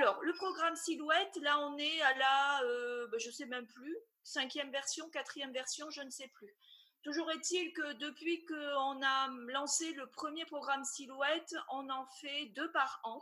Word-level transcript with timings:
Alors, 0.00 0.22
le 0.22 0.32
programme 0.34 0.76
Silhouette, 0.76 1.36
là, 1.42 1.58
on 1.58 1.76
est 1.76 2.00
à 2.02 2.14
la, 2.14 2.62
euh, 2.62 3.08
ben, 3.08 3.18
je 3.18 3.30
ne 3.30 3.32
sais 3.32 3.46
même 3.46 3.66
plus, 3.66 3.96
cinquième 4.22 4.70
version, 4.70 5.10
quatrième 5.10 5.52
version, 5.52 5.90
je 5.90 6.02
ne 6.02 6.10
sais 6.10 6.28
plus. 6.28 6.54
Toujours 7.02 7.28
est-il 7.32 7.72
que 7.72 7.94
depuis 7.94 8.44
qu'on 8.44 9.02
a 9.02 9.28
lancé 9.48 9.92
le 9.94 10.06
premier 10.06 10.44
programme 10.44 10.84
Silhouette, 10.84 11.52
on 11.72 11.90
en 11.90 12.06
fait 12.20 12.46
deux 12.54 12.70
par 12.70 13.00
an. 13.02 13.20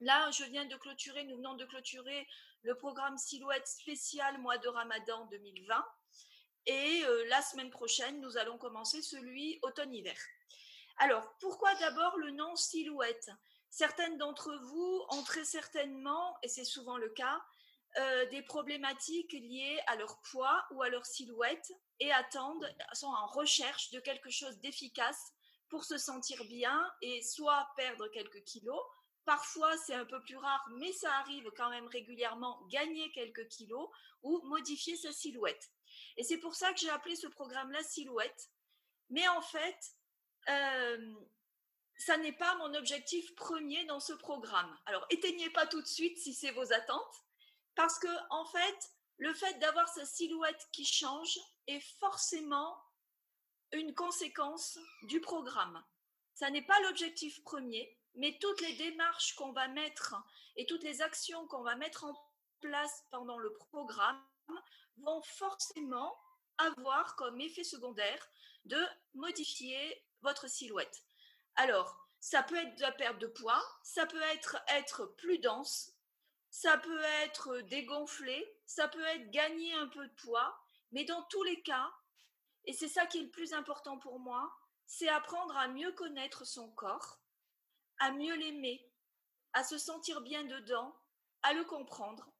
Là, 0.00 0.30
je 0.30 0.44
viens 0.44 0.64
de 0.64 0.76
clôturer, 0.76 1.24
nous 1.24 1.36
venons 1.36 1.56
de 1.56 1.66
clôturer 1.66 2.26
le 2.62 2.74
programme 2.74 3.18
Silhouette 3.18 3.68
spécial 3.68 4.38
mois 4.38 4.56
de 4.56 4.68
Ramadan 4.68 5.26
2020. 5.26 5.84
Et 6.68 7.02
euh, 7.04 7.26
la 7.28 7.42
semaine 7.42 7.70
prochaine, 7.70 8.18
nous 8.22 8.38
allons 8.38 8.56
commencer 8.56 9.02
celui 9.02 9.58
automne-hiver. 9.60 10.16
Alors, 10.96 11.36
pourquoi 11.38 11.74
d'abord 11.74 12.16
le 12.16 12.30
nom 12.30 12.56
Silhouette? 12.56 13.30
Certaines 13.72 14.18
d'entre 14.18 14.54
vous 14.54 15.06
ont 15.08 15.22
très 15.22 15.46
certainement, 15.46 16.36
et 16.42 16.48
c'est 16.48 16.62
souvent 16.62 16.98
le 16.98 17.08
cas, 17.08 17.42
euh, 17.96 18.26
des 18.28 18.42
problématiques 18.42 19.32
liées 19.32 19.80
à 19.86 19.96
leur 19.96 20.20
poids 20.30 20.62
ou 20.72 20.82
à 20.82 20.90
leur 20.90 21.06
silhouette 21.06 21.72
et 21.98 22.12
attendent, 22.12 22.70
sont 22.92 23.06
en 23.06 23.26
recherche 23.28 23.90
de 23.90 23.98
quelque 23.98 24.28
chose 24.28 24.60
d'efficace 24.60 25.32
pour 25.70 25.84
se 25.84 25.96
sentir 25.96 26.44
bien 26.44 26.86
et 27.00 27.22
soit 27.22 27.66
perdre 27.74 28.08
quelques 28.08 28.44
kilos. 28.44 28.82
Parfois, 29.24 29.74
c'est 29.78 29.94
un 29.94 30.04
peu 30.04 30.20
plus 30.20 30.36
rare, 30.36 30.62
mais 30.76 30.92
ça 30.92 31.10
arrive 31.20 31.50
quand 31.56 31.70
même 31.70 31.86
régulièrement, 31.86 32.60
gagner 32.66 33.10
quelques 33.12 33.48
kilos 33.48 33.88
ou 34.22 34.42
modifier 34.48 34.98
sa 34.98 35.12
silhouette. 35.12 35.70
Et 36.18 36.24
c'est 36.24 36.38
pour 36.38 36.54
ça 36.56 36.74
que 36.74 36.78
j'ai 36.78 36.90
appelé 36.90 37.16
ce 37.16 37.26
programme-là 37.26 37.82
Silhouette. 37.84 38.50
Mais 39.08 39.26
en 39.28 39.40
fait, 39.40 39.78
euh, 40.50 41.14
ça 42.04 42.16
n'est 42.16 42.32
pas 42.32 42.56
mon 42.56 42.74
objectif 42.74 43.32
premier 43.36 43.84
dans 43.84 44.00
ce 44.00 44.12
programme. 44.12 44.76
Alors, 44.86 45.06
éteignez 45.10 45.50
pas 45.50 45.66
tout 45.66 45.80
de 45.80 45.86
suite 45.86 46.18
si 46.18 46.34
c'est 46.34 46.50
vos 46.50 46.72
attentes, 46.72 47.24
parce 47.76 47.98
que 47.98 48.08
en 48.30 48.44
fait, 48.46 48.90
le 49.18 49.32
fait 49.34 49.58
d'avoir 49.60 49.88
sa 49.88 50.04
silhouette 50.04 50.68
qui 50.72 50.84
change 50.84 51.38
est 51.68 51.80
forcément 52.00 52.76
une 53.72 53.94
conséquence 53.94 54.78
du 55.04 55.20
programme. 55.20 55.82
Ça 56.34 56.50
n'est 56.50 56.66
pas 56.66 56.80
l'objectif 56.80 57.42
premier, 57.44 57.96
mais 58.14 58.36
toutes 58.40 58.60
les 58.60 58.74
démarches 58.74 59.34
qu'on 59.36 59.52
va 59.52 59.68
mettre 59.68 60.16
et 60.56 60.66
toutes 60.66 60.82
les 60.82 61.02
actions 61.02 61.46
qu'on 61.46 61.62
va 61.62 61.76
mettre 61.76 62.04
en 62.04 62.14
place 62.60 63.04
pendant 63.10 63.38
le 63.38 63.52
programme 63.52 64.20
vont 64.96 65.22
forcément 65.22 66.18
avoir 66.58 67.14
comme 67.16 67.40
effet 67.40 67.64
secondaire 67.64 68.28
de 68.64 68.80
modifier 69.14 70.04
votre 70.20 70.48
silhouette. 70.48 71.04
Alors, 71.56 72.01
ça 72.22 72.44
peut 72.44 72.54
être 72.54 72.76
de 72.76 72.82
la 72.82 72.92
perte 72.92 73.18
de 73.18 73.26
poids, 73.26 73.60
ça 73.82 74.06
peut 74.06 74.22
être 74.32 74.56
être 74.68 75.06
plus 75.18 75.40
dense, 75.40 75.92
ça 76.50 76.78
peut 76.78 77.02
être 77.24 77.58
dégonflé, 77.62 78.46
ça 78.64 78.86
peut 78.86 79.04
être 79.06 79.28
gagner 79.32 79.74
un 79.74 79.88
peu 79.88 80.06
de 80.06 80.14
poids, 80.14 80.56
mais 80.92 81.04
dans 81.04 81.24
tous 81.24 81.42
les 81.42 81.60
cas, 81.62 81.92
et 82.64 82.72
c'est 82.72 82.88
ça 82.88 83.06
qui 83.06 83.18
est 83.18 83.22
le 83.22 83.30
plus 83.30 83.52
important 83.52 83.98
pour 83.98 84.20
moi, 84.20 84.56
c'est 84.86 85.08
apprendre 85.08 85.56
à 85.56 85.66
mieux 85.66 85.90
connaître 85.94 86.46
son 86.46 86.70
corps, 86.70 87.18
à 87.98 88.12
mieux 88.12 88.36
l'aimer, 88.36 88.88
à 89.52 89.64
se 89.64 89.76
sentir 89.76 90.20
bien 90.20 90.44
dedans, 90.44 90.94
à 91.42 91.52
le 91.54 91.64
comprendre. 91.64 92.30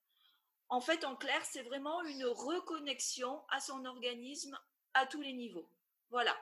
En 0.69 0.81
fait, 0.81 1.05
en 1.05 1.17
clair, 1.17 1.45
c'est 1.45 1.65
vraiment 1.65 2.03
une 2.03 2.25
reconnexion 2.25 3.43
à 3.49 3.59
son 3.59 3.85
organisme 3.85 4.57
à 4.95 5.07
tous 5.07 5.23
les 5.23 5.33
niveaux. 5.33 5.69
Voilà. 6.11 6.37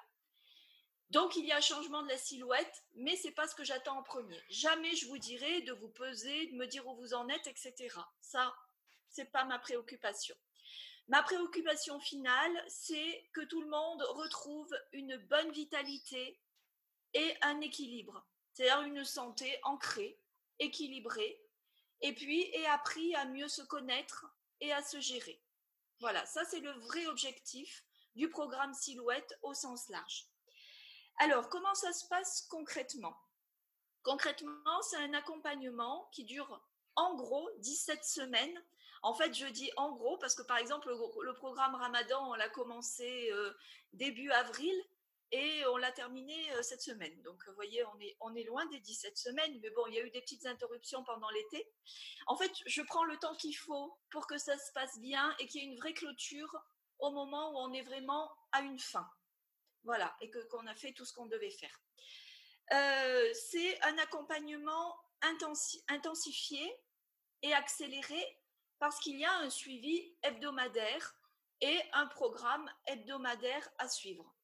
Donc 1.11 1.35
il 1.35 1.45
y 1.45 1.53
a 1.53 1.57
un 1.57 1.61
changement 1.61 2.03
de 2.03 2.09
la 2.09 2.19
silhouette, 2.19 2.85
mais 2.95 3.17
c'est 3.17 3.33
pas 3.33 3.49
ce 3.49 3.57
que 3.57 3.65
j'attends 3.65 3.99
en 3.99 4.03
premier. 4.03 4.41
Jamais 4.49 4.95
je 4.95 5.09
vous 5.09 5.19
dirai 5.19 5.63
de 5.63 5.73
vous 5.73 5.89
peser, 5.89 6.47
de 6.47 6.57
me 6.57 6.67
dire 6.67 6.87
où 6.87 6.95
vous 6.95 7.15
en 7.15 7.29
êtes, 7.29 7.49
etc. 7.49 7.89
Ça, 8.21 8.55
c'est 9.09 9.33
pas 9.33 9.45
ma 9.45 9.59
préoccupation. 9.59 10.37
Ma 11.09 11.25
préoccupation 11.25 11.99
finale, 11.99 12.65
c'est 12.69 13.29
que 13.33 13.41
tout 13.41 13.61
le 13.61 13.69
monde 13.69 14.03
retrouve 14.11 14.73
une 14.93 15.17
bonne 15.17 15.51
vitalité 15.51 16.39
et 17.15 17.35
un 17.43 17.61
équilibre, 17.61 18.25
c'est-à-dire 18.53 18.83
une 18.83 19.05
santé 19.05 19.59
ancrée, 19.65 20.17
équilibrée, 20.61 21.43
et 22.03 22.15
puis 22.15 22.43
et 22.43 22.67
appris 22.67 23.17
à 23.17 23.25
mieux 23.25 23.49
se 23.49 23.63
connaître 23.63 24.27
et 24.61 24.73
à 24.73 24.85
se 24.85 25.01
gérer. 25.01 25.43
Voilà, 25.99 26.25
ça 26.27 26.45
c'est 26.45 26.61
le 26.61 26.71
vrai 26.71 27.07
objectif 27.07 27.85
du 28.15 28.31
programme 28.31 28.75
Silhouette 28.75 29.37
au 29.43 29.55
sens 29.55 29.89
large. 29.89 30.30
Alors, 31.23 31.51
comment 31.51 31.75
ça 31.75 31.93
se 31.93 32.07
passe 32.07 32.47
concrètement? 32.49 33.15
Concrètement, 34.03 34.81
c'est 34.81 34.97
un 34.97 35.13
accompagnement 35.13 36.09
qui 36.13 36.25
dure 36.25 36.63
en 36.97 37.15
gros 37.15 37.47
17 37.59 38.03
semaines. 38.03 38.59
En 39.03 39.13
fait, 39.13 39.35
je 39.35 39.45
dis 39.45 39.71
en 39.77 39.93
gros 39.93 40.17
parce 40.17 40.35
que 40.35 40.41
par 40.41 40.57
exemple, 40.57 40.89
le, 40.89 41.35
programme 41.35 41.75
Ramadan, 41.75 42.31
on 42.31 42.33
l'a 42.33 42.49
commencé 42.49 43.29
euh, 43.33 43.53
début 43.93 44.31
avril 44.31 44.75
et 45.31 45.63
on 45.67 45.77
l'a 45.77 45.93
terminé 45.93 46.53
euh, 46.55 46.63
cette 46.63 46.81
semaine. 46.81 47.21
Donc, 47.21 47.47
vous 47.47 47.55
voyez, 47.55 47.85
on 47.85 48.01
est, 48.01 48.17
on 48.21 48.35
est 48.35 48.45
loin 48.45 48.65
des 48.69 48.81
17 48.81 49.19
semaines, 49.19 49.61
mais 49.61 49.69
bon, 49.69 49.87
il 49.89 49.97
y 49.97 49.99
a 49.99 50.03
eu 50.03 50.11
des 50.11 50.23
petites 50.23 50.47
interruptions 50.47 51.05
pendant 51.05 51.29
l'été. 51.29 51.71
En 52.29 52.37
fait, 52.37 52.51
je 52.65 52.81
prends 52.81 53.05
le 53.05 53.19
temps 53.19 53.35
qu'il 53.35 53.55
faut 53.55 53.95
pour 54.09 54.27
que 54.27 54.39
ça 54.39 54.57
se 54.57 54.73
passe 54.73 54.99
bien 55.01 55.37
et 55.39 55.47
qu'il 55.47 55.61
y 55.61 55.65
ait 55.67 55.69
une 55.69 55.79
vraie 55.79 55.93
clôture 55.93 56.57
au 56.99 57.11
moment 57.11 57.51
où 57.51 57.59
on 57.59 57.75
est 57.75 57.83
vraiment 57.83 58.33
à 58.53 58.63
une 58.63 58.79
fin. 58.79 59.07
Voilà, 59.85 60.15
et 60.21 60.31
que 60.31 60.39
qu'on 60.49 60.67
a 60.67 60.75
fait 60.75 60.93
tout 60.93 61.05
ce 61.05 61.13
qu'on 61.13 61.27
devait 61.27 61.51
faire. 61.51 61.81
Euh, 62.73 63.33
c'est 63.35 63.83
un 63.83 63.99
accompagnement 63.99 64.97
intensifié 65.89 66.63
et 67.43 67.53
accéléré 67.53 68.39
parce 68.79 68.99
qu'il 69.01 69.19
y 69.19 69.25
a 69.25 69.33
un 69.39 69.51
suivi 69.51 70.17
hebdomadaire 70.23 71.15
et 71.61 71.79
un 71.93 72.07
programme 72.07 72.71
hebdomadaire 72.87 73.69
à 73.79 73.89
suivre. 73.89 74.35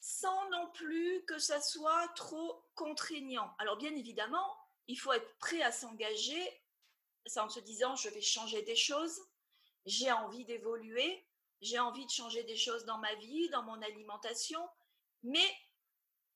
Sans 0.00 0.48
non 0.50 0.70
plus 0.72 1.24
que 1.26 1.38
ça 1.38 1.60
soit 1.60 2.08
trop 2.14 2.64
contraignant. 2.74 3.52
Alors 3.58 3.76
bien 3.76 3.94
évidemment, 3.96 4.56
il 4.86 4.98
faut 4.98 5.12
être 5.12 5.38
prêt 5.38 5.62
à 5.62 5.72
s'engager 5.72 6.62
en 7.36 7.48
se 7.48 7.60
disant 7.60 7.94
je 7.96 8.08
vais 8.08 8.22
changer 8.22 8.62
des 8.62 8.76
choses, 8.76 9.20
j'ai 9.84 10.10
envie 10.10 10.44
d'évoluer, 10.44 11.27
j'ai 11.60 11.78
envie 11.78 12.06
de 12.06 12.10
changer 12.10 12.44
des 12.44 12.56
choses 12.56 12.84
dans 12.84 12.98
ma 12.98 13.14
vie, 13.16 13.48
dans 13.50 13.62
mon 13.62 13.80
alimentation, 13.82 14.60
mais 15.22 15.46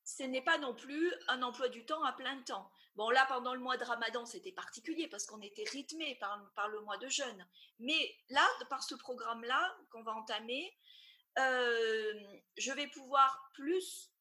ce 0.04 0.24
n'est 0.24 0.42
pas 0.42 0.58
non 0.58 0.74
plus 0.74 1.12
un 1.28 1.42
emploi 1.42 1.68
du 1.68 1.84
temps 1.84 2.02
à 2.04 2.12
plein 2.12 2.40
temps. 2.42 2.70
Bon, 2.96 3.08
là, 3.08 3.24
pendant 3.26 3.54
le 3.54 3.60
mois 3.60 3.76
de 3.76 3.84
Ramadan, 3.84 4.26
c'était 4.26 4.52
particulier 4.52 5.08
parce 5.08 5.24
qu'on 5.24 5.40
était 5.40 5.64
rythmé 5.70 6.16
par, 6.16 6.68
le 6.68 6.80
mois 6.80 6.98
de 6.98 7.08
jeûne. 7.08 7.46
Mais 7.78 8.16
là, 8.28 8.46
par 8.68 8.82
ce 8.82 8.94
programme-là 8.94 9.76
qu'on 9.90 10.02
va 10.02 10.12
entamer, 10.12 10.76
euh, 11.38 12.12
je 12.58 12.72
vais 12.72 12.88
pouvoir 12.88 13.50
plus 13.54 14.12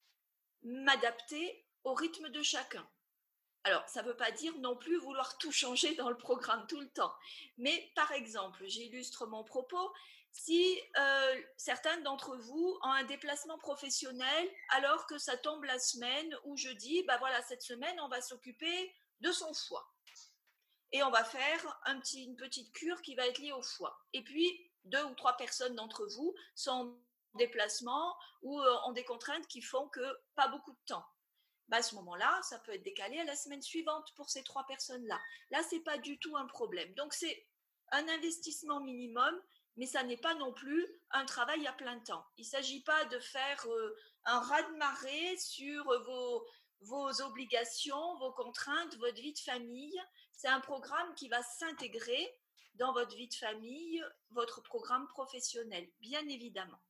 m'adapter 0.64 1.66
au 1.84 1.94
rythme 1.94 2.30
de 2.30 2.42
chacun. 2.42 2.88
Alors, 3.64 3.88
ça 3.88 4.02
ne 4.02 4.08
veut 4.08 4.18
pas 4.18 4.32
dire 4.32 4.58
non 4.60 4.76
plus 4.76 4.98
vouloir 4.98 5.38
tout 5.38 5.52
changer 5.52 5.94
dans 5.96 6.10
le 6.10 6.18
programme 6.18 6.66
tout 6.68 6.80
le 6.80 6.90
temps. 6.90 7.14
Mais 7.58 7.92
par 7.96 8.12
exemple, 8.12 8.66
j'illustre 8.66 9.28
mon 9.28 9.44
propos, 9.44 9.92
si 10.32 10.80
euh, 10.98 11.42
certains 11.58 12.00
d'entre 12.02 12.38
vous 12.38 12.80
ont 12.84 12.92
un 12.92 13.04
déplacement 13.04 13.58
professionnel 13.60 14.50
alors 14.70 15.06
que 15.08 15.18
ça 15.18 15.38
tombe 15.38 15.64
la 15.66 15.78
semaine 15.78 16.36
où 16.46 16.56
je 16.56 16.70
dis, 16.70 17.04
bah 17.04 17.18
voilà, 17.18 17.42
cette 17.44 17.62
semaine, 17.62 18.00
on 18.00 18.08
va 18.08 18.22
s'occuper 18.22 18.96
de 19.20 19.32
son 19.32 19.54
foie. 19.54 19.88
Et 20.94 21.04
on 21.04 21.12
va 21.12 21.24
faire 21.24 21.80
un 21.86 22.00
petit, 22.00 22.24
une 22.24 22.36
petite 22.36 22.74
cure 22.74 23.02
qui 23.02 23.16
va 23.16 23.28
être 23.28 23.40
liée 23.40 23.52
au 23.52 23.62
foie. 23.62 23.98
Et 24.14 24.24
puis, 24.24 24.72
deux 24.86 25.04
ou 25.06 25.14
trois 25.16 25.38
personnes 25.38 25.76
d'entre 25.76 26.06
vous 26.06 26.36
sont 26.56 26.72
en 26.72 27.38
déplacement 27.38 28.16
ou 28.42 28.60
euh, 28.60 28.78
ont 28.86 28.92
des 28.92 29.06
contraintes 29.06 29.48
qui 29.48 29.62
font 29.62 29.88
que 29.90 30.18
pas 30.36 30.48
beaucoup 30.48 30.72
de 30.72 30.86
temps. 30.86 31.06
Bah, 31.70 31.78
à 31.78 31.82
ce 31.82 31.96
moment-là, 31.96 32.42
ça 32.44 32.60
peut 32.60 32.74
être 32.74 32.84
décalé 32.84 33.20
à 33.20 33.24
la 33.24 33.36
semaine 33.36 33.62
suivante 33.62 34.14
pour 34.16 34.30
ces 34.30 34.44
trois 34.44 34.66
personnes-là. 34.66 35.20
Là, 35.52 35.62
c'est 35.70 35.80
pas 35.80 35.98
du 35.98 36.20
tout 36.20 36.36
un 36.36 36.46
problème. 36.46 36.94
Donc, 36.96 37.14
c'est 37.14 37.48
un 37.92 38.08
investissement 38.10 38.82
minimum 38.82 39.42
mais 39.78 39.86
ça 39.86 40.04
n'est 40.04 40.18
pas 40.18 40.36
non 40.36 40.54
plus 40.54 40.86
un 41.12 41.26
travail 41.26 41.66
à 41.68 41.74
plein 41.74 42.00
temps. 42.00 42.26
Il 42.38 42.44
ne 42.44 42.50
s'agit 42.50 42.84
pas 42.84 43.06
de 43.06 43.20
faire 43.20 43.66
euh, 43.68 43.98
un 44.26 44.40
raz-de-marée 44.40 45.38
sur 45.38 45.84
vos, 46.04 46.46
vos 46.82 47.22
obligations, 47.22 48.18
vos 48.20 48.34
contraintes, 48.34 48.98
votre 48.98 49.22
vie 49.22 49.34
de 49.34 49.40
famille. 49.40 50.00
C'est 50.34 50.48
un 50.48 50.60
programme 50.60 51.14
qui 51.16 51.30
va 51.30 51.42
s'intégrer 51.44 52.38
dans 52.76 52.94
votre 52.94 53.16
vie 53.16 53.28
de 53.28 53.34
famille, 53.36 54.04
votre 54.32 54.62
programme 54.62 55.08
professionnel, 55.08 55.88
bien 56.00 56.28
évidemment. 56.28 56.82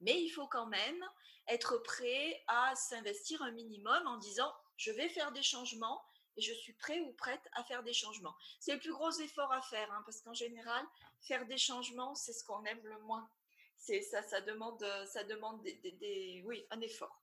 Mais 0.00 0.22
il 0.22 0.30
faut 0.30 0.46
quand 0.46 0.66
même 0.66 1.04
être 1.48 1.78
prêt 1.78 2.42
à 2.46 2.74
s'investir 2.76 3.42
un 3.42 3.50
minimum 3.50 4.06
en 4.06 4.18
disant, 4.18 4.52
je 4.76 4.92
vais 4.92 5.08
faire 5.08 5.32
des 5.32 5.42
changements, 5.42 6.02
et 6.38 6.40
je 6.40 6.54
suis 6.54 6.72
prêt 6.74 7.00
ou 7.00 7.12
prête 7.14 7.42
à 7.52 7.64
faire 7.64 7.82
des 7.82 7.92
changements. 7.92 8.36
C'est 8.60 8.72
le 8.72 8.78
plus 8.78 8.92
gros 8.92 9.10
effort 9.10 9.52
à 9.52 9.60
faire, 9.60 9.90
hein, 9.92 10.02
parce 10.06 10.20
qu'en 10.20 10.34
général, 10.34 10.86
faire 11.20 11.44
des 11.46 11.58
changements, 11.58 12.14
c'est 12.14 12.32
ce 12.32 12.44
qu'on 12.44 12.64
aime 12.64 12.86
le 12.86 12.98
moins. 13.00 13.28
C'est 13.76 14.02
ça, 14.02 14.22
ça 14.22 14.40
demande, 14.40 14.84
ça 15.06 15.24
demande 15.24 15.62
des, 15.62 16.42
oui, 16.46 16.64
un 16.70 16.80
effort. 16.80 17.22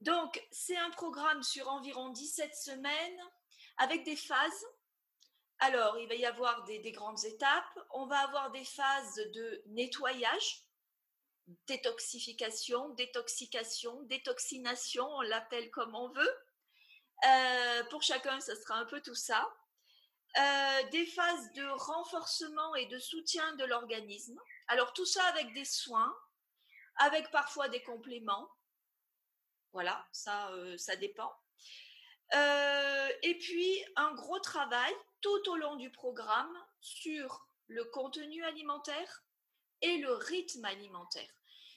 Donc, 0.00 0.40
c'est 0.50 0.76
un 0.76 0.90
programme 0.90 1.42
sur 1.42 1.68
environ 1.68 2.10
17 2.10 2.54
semaines 2.54 3.20
avec 3.78 4.04
des 4.04 4.16
phases. 4.16 4.66
Alors, 5.58 5.98
il 5.98 6.08
va 6.08 6.14
y 6.14 6.26
avoir 6.26 6.64
des, 6.64 6.78
des 6.78 6.92
grandes 6.92 7.24
étapes. 7.24 7.78
On 7.90 8.06
va 8.06 8.18
avoir 8.20 8.52
des 8.52 8.64
phases 8.64 9.14
de 9.32 9.62
nettoyage, 9.66 10.64
détoxification, 11.66 12.90
détoxication, 12.90 14.02
détoxination, 14.02 15.06
on 15.08 15.20
l'appelle 15.22 15.70
comme 15.70 15.94
on 15.94 16.08
veut. 16.08 16.36
Euh, 17.24 17.84
pour 17.84 18.02
chacun, 18.02 18.40
ce 18.40 18.54
sera 18.54 18.76
un 18.76 18.84
peu 18.86 19.00
tout 19.00 19.14
ça. 19.14 19.48
Euh, 20.38 20.82
des 20.90 21.06
phases 21.06 21.52
de 21.52 21.66
renforcement 21.66 22.74
et 22.74 22.86
de 22.86 22.98
soutien 22.98 23.54
de 23.56 23.64
l'organisme. 23.64 24.40
Alors 24.68 24.92
tout 24.92 25.04
ça 25.04 25.22
avec 25.26 25.52
des 25.52 25.64
soins, 25.64 26.14
avec 26.96 27.30
parfois 27.30 27.68
des 27.68 27.82
compléments. 27.82 28.48
Voilà, 29.72 30.06
ça, 30.12 30.50
euh, 30.52 30.76
ça 30.78 30.96
dépend. 30.96 31.32
et 33.22 33.38
puis 33.38 33.84
un 33.96 34.12
gros 34.14 34.40
travail 34.40 34.94
tout 35.20 35.50
au 35.50 35.56
long 35.56 35.76
du 35.76 35.90
programme 35.90 36.56
sur 36.80 37.46
le 37.66 37.84
contenu 37.84 38.42
alimentaire 38.44 39.22
et 39.82 39.98
le 39.98 40.12
rythme 40.14 40.64
alimentaire. 40.64 41.30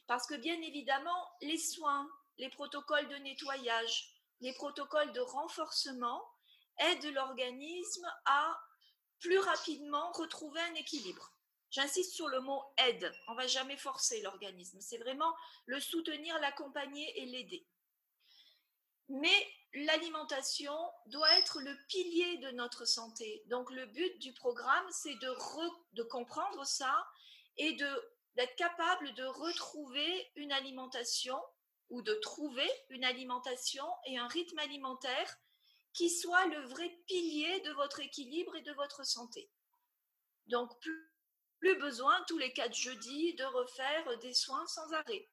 Parce 0.08 0.28
que 0.28 0.36
bien 0.36 0.60
évidemment, 0.62 1.30
les 1.42 1.58
soins, 1.58 2.10
les 2.38 2.50
protocoles 2.50 3.08
de 3.10 3.16
nettoyage, 3.18 4.15
les 4.42 4.54
protocoles 4.54 5.12
de 5.14 5.22
renforcement 5.22 6.24
aident 6.78 7.14
l'organisme 7.14 8.08
à 8.26 8.60
plus 9.20 9.40
rapidement 9.40 10.12
retrouver 10.12 10.62
un 10.62 10.76
équilibre. 10.76 11.32
J'insiste 11.72 12.14
sur 12.14 12.28
le 12.28 12.40
mot 12.42 12.64
aide. 12.78 13.12
On 13.28 13.36
va 13.36 13.48
jamais 13.48 13.78
forcer 13.78 14.22
l'organisme. 14.22 14.80
C'est 14.82 14.98
vraiment 14.98 15.34
le 15.66 15.80
soutenir, 15.80 16.40
l'accompagner 16.40 17.22
et 17.22 17.26
l'aider. 17.26 17.68
Mais 19.10 19.54
l'alimentation 19.74 20.76
doit 21.08 21.32
être 21.38 21.60
le 21.62 21.76
pilier 21.88 22.38
de 22.38 22.52
notre 22.52 22.86
santé. 22.86 23.44
Donc 23.48 23.72
le 23.72 23.86
but 23.88 24.20
du 24.20 24.34
programme, 24.34 24.88
c'est 24.92 25.16
de 25.16 26.04
comprendre 26.04 26.66
ça 26.66 27.06
et 27.58 27.74
d'être 27.74 28.56
capable 28.56 29.14
de 29.14 29.26
retrouver 29.26 30.32
une 30.36 30.52
alimentation 30.52 31.38
ou 31.90 32.02
de 32.02 32.14
trouver 32.16 32.70
une 32.90 33.06
alimentation 33.06 33.86
et 34.06 34.18
un 34.18 34.28
rythme 34.28 34.60
alimentaire 34.60 35.38
qui 35.94 36.10
soit 36.10 36.46
le 36.48 36.62
vrai 36.68 36.90
pilier 37.08 37.62
de 37.62 37.72
votre 37.72 38.00
équilibre 38.00 38.56
et 38.56 38.62
de 38.62 38.74
votre 38.74 39.06
santé. 39.06 39.50
Donc, 40.48 40.78
plus, 40.80 41.80
besoin 41.80 42.14
tous 42.28 42.38
les 42.38 42.54
quatre 42.54 42.76
jeudis 42.76 43.34
de 43.34 43.44
refaire 43.44 44.20
des 44.20 44.34
soins 44.34 44.68
sans 44.68 44.94
arrêt. 44.94 45.28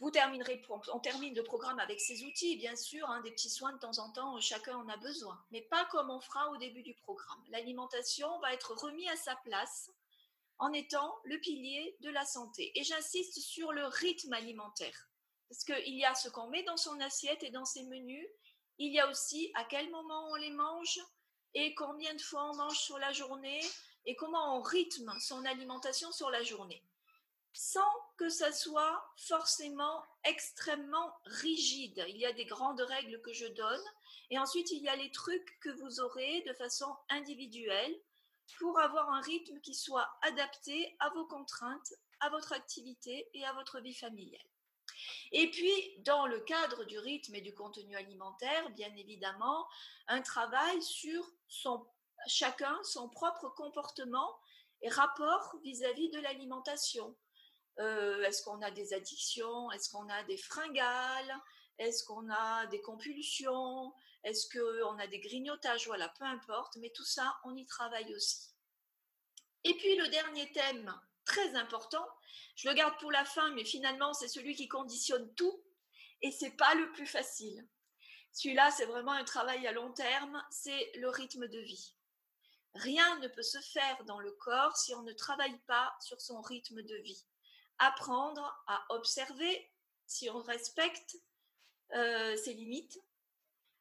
Vous 0.00 0.10
terminerez, 0.10 0.60
on 0.92 0.98
termine 0.98 1.36
le 1.36 1.44
programme 1.44 1.78
avec 1.78 2.00
ces 2.00 2.24
outils, 2.24 2.56
bien 2.56 2.74
sûr, 2.74 3.08
hein, 3.08 3.20
des 3.20 3.30
petits 3.30 3.50
soins 3.50 3.72
de 3.72 3.78
temps 3.78 3.98
en 3.98 4.10
temps, 4.10 4.40
chacun 4.40 4.76
en 4.76 4.88
a 4.88 4.96
besoin, 4.96 5.40
mais 5.52 5.62
pas 5.62 5.84
comme 5.86 6.10
on 6.10 6.20
fera 6.20 6.50
au 6.50 6.56
début 6.56 6.82
du 6.82 6.94
programme. 6.94 7.44
L'alimentation 7.50 8.40
va 8.40 8.52
être 8.52 8.74
remise 8.74 9.08
à 9.08 9.16
sa 9.16 9.36
place 9.36 9.90
en 10.58 10.72
étant 10.72 11.14
le 11.24 11.38
pilier 11.38 11.96
de 12.00 12.10
la 12.10 12.24
santé. 12.24 12.72
Et 12.78 12.82
j'insiste 12.82 13.38
sur 13.38 13.72
le 13.72 13.86
rythme 13.86 14.32
alimentaire. 14.32 15.08
Parce 15.54 15.62
qu'il 15.62 15.94
y 15.94 16.04
a 16.04 16.16
ce 16.16 16.28
qu'on 16.28 16.48
met 16.48 16.64
dans 16.64 16.76
son 16.76 16.98
assiette 17.00 17.44
et 17.44 17.50
dans 17.50 17.64
ses 17.64 17.84
menus. 17.84 18.26
Il 18.78 18.92
y 18.92 18.98
a 18.98 19.08
aussi 19.08 19.52
à 19.54 19.62
quel 19.62 19.88
moment 19.88 20.32
on 20.32 20.34
les 20.34 20.50
mange 20.50 20.98
et 21.54 21.76
combien 21.76 22.12
de 22.12 22.20
fois 22.20 22.50
on 22.50 22.56
mange 22.56 22.76
sur 22.76 22.98
la 22.98 23.12
journée 23.12 23.60
et 24.04 24.16
comment 24.16 24.58
on 24.58 24.62
rythme 24.62 25.16
son 25.20 25.44
alimentation 25.44 26.10
sur 26.10 26.28
la 26.30 26.42
journée. 26.42 26.82
Sans 27.52 27.88
que 28.16 28.28
ça 28.28 28.50
soit 28.50 29.00
forcément 29.16 30.02
extrêmement 30.24 31.14
rigide. 31.24 32.04
Il 32.08 32.16
y 32.16 32.26
a 32.26 32.32
des 32.32 32.46
grandes 32.46 32.80
règles 32.80 33.22
que 33.22 33.32
je 33.32 33.46
donne 33.46 33.84
et 34.30 34.40
ensuite 34.40 34.72
il 34.72 34.82
y 34.82 34.88
a 34.88 34.96
les 34.96 35.12
trucs 35.12 35.60
que 35.60 35.70
vous 35.70 36.00
aurez 36.00 36.42
de 36.48 36.52
façon 36.54 36.92
individuelle 37.10 37.96
pour 38.58 38.80
avoir 38.80 39.08
un 39.08 39.20
rythme 39.20 39.60
qui 39.60 39.76
soit 39.76 40.18
adapté 40.22 40.96
à 40.98 41.10
vos 41.10 41.26
contraintes, 41.26 41.94
à 42.18 42.28
votre 42.30 42.52
activité 42.52 43.30
et 43.34 43.44
à 43.44 43.52
votre 43.52 43.78
vie 43.78 43.94
familiale. 43.94 44.48
Et 45.32 45.50
puis, 45.50 45.72
dans 45.98 46.26
le 46.26 46.40
cadre 46.40 46.84
du 46.84 46.98
rythme 46.98 47.34
et 47.34 47.40
du 47.40 47.54
contenu 47.54 47.96
alimentaire, 47.96 48.70
bien 48.70 48.94
évidemment, 48.96 49.66
un 50.08 50.22
travail 50.22 50.82
sur 50.82 51.24
chacun 52.26 52.78
son 52.84 53.08
propre 53.08 53.48
comportement 53.50 54.38
et 54.82 54.88
rapport 54.88 55.56
vis-à-vis 55.62 56.10
de 56.10 56.20
l'alimentation. 56.20 57.16
Euh, 57.80 58.22
est-ce 58.22 58.42
qu'on 58.42 58.62
a 58.62 58.70
des 58.70 58.92
addictions? 58.92 59.70
Est-ce 59.72 59.90
qu'on 59.90 60.08
a 60.08 60.22
des 60.24 60.36
fringales? 60.36 61.34
Est-ce 61.78 62.04
qu'on 62.04 62.30
a 62.30 62.66
des 62.66 62.80
compulsions? 62.80 63.92
Est-ce 64.22 64.48
qu'on 64.48 64.98
a 64.98 65.06
des 65.06 65.20
grignotages? 65.20 65.86
Voilà, 65.86 66.08
peu 66.10 66.24
importe, 66.24 66.76
mais 66.76 66.90
tout 66.90 67.04
ça, 67.04 67.36
on 67.44 67.56
y 67.56 67.66
travaille 67.66 68.14
aussi. 68.14 68.50
Et 69.64 69.74
puis 69.74 69.96
le 69.96 70.08
dernier 70.08 70.50
thème 70.52 70.94
très 71.24 71.54
important. 71.56 72.06
Je 72.56 72.68
le 72.68 72.74
garde 72.74 72.98
pour 73.00 73.10
la 73.10 73.24
fin, 73.24 73.50
mais 73.50 73.64
finalement, 73.64 74.12
c'est 74.14 74.28
celui 74.28 74.54
qui 74.54 74.68
conditionne 74.68 75.32
tout 75.34 75.62
et 76.22 76.30
c'est 76.30 76.56
pas 76.56 76.74
le 76.74 76.90
plus 76.92 77.06
facile. 77.06 77.66
Celui-là, 78.32 78.70
c'est 78.70 78.86
vraiment 78.86 79.12
un 79.12 79.24
travail 79.24 79.66
à 79.66 79.72
long 79.72 79.92
terme, 79.92 80.44
c'est 80.50 80.92
le 80.96 81.08
rythme 81.08 81.46
de 81.46 81.60
vie. 81.60 81.94
Rien 82.74 83.18
ne 83.20 83.28
peut 83.28 83.42
se 83.42 83.60
faire 83.60 84.04
dans 84.04 84.18
le 84.18 84.32
corps 84.32 84.76
si 84.76 84.94
on 84.94 85.02
ne 85.02 85.12
travaille 85.12 85.58
pas 85.66 85.94
sur 86.00 86.20
son 86.20 86.40
rythme 86.40 86.82
de 86.82 86.96
vie. 86.96 87.24
Apprendre 87.78 88.64
à 88.66 88.84
observer 88.90 89.70
si 90.06 90.28
on 90.30 90.40
respecte 90.42 91.16
euh, 91.94 92.36
ses 92.36 92.54
limites. 92.54 92.98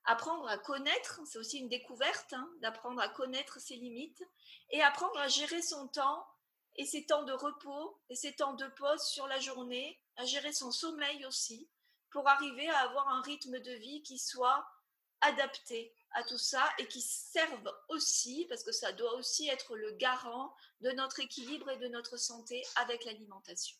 Apprendre 0.06 0.48
à 0.48 0.58
connaître, 0.58 1.22
c'est 1.26 1.40
aussi 1.40 1.60
une 1.60 1.70
découverte, 1.70 2.34
hein, 2.34 2.52
d'apprendre 2.62 3.02
à 3.02 3.10
connaître 3.10 3.60
ses 3.60 3.76
limites 3.76 4.22
et 4.70 4.84
apprendre 4.84 5.18
à 5.18 5.28
gérer 5.30 5.62
son 5.62 5.88
temps 5.88 6.28
et 6.76 6.86
ses 6.86 7.06
temps 7.06 7.24
de 7.24 7.34
repos 7.34 8.00
et 8.10 8.16
ses 8.16 8.34
temps 8.34 8.54
de 8.54 8.68
pause 8.68 9.04
sur 9.04 9.28
la 9.28 9.40
journée, 9.40 10.00
à 10.18 10.26
gérer 10.26 10.54
son 10.54 10.72
sommeil 10.72 11.26
aussi, 11.26 11.70
pour 12.12 12.28
arriver 12.28 12.70
à 12.70 12.80
avoir 12.80 13.08
un 13.10 13.22
rythme 13.22 13.60
de 13.60 13.72
vie 13.74 14.04
qui 14.04 14.20
soit 14.20 14.66
adapté 15.22 15.94
à 16.12 16.24
tout 16.24 16.38
ça 16.38 16.64
et 16.78 16.88
qui 16.88 17.02
serve 17.02 17.74
aussi, 17.90 18.46
parce 18.50 18.64
que 18.64 18.72
ça 18.72 18.92
doit 18.92 19.14
aussi 19.16 19.48
être 19.50 19.76
le 19.76 19.92
garant 19.94 20.54
de 20.82 20.92
notre 20.92 21.20
équilibre 21.20 21.70
et 21.72 21.78
de 21.78 21.88
notre 21.88 22.18
santé 22.18 22.64
avec 22.76 23.04
l'alimentation. 23.06 23.78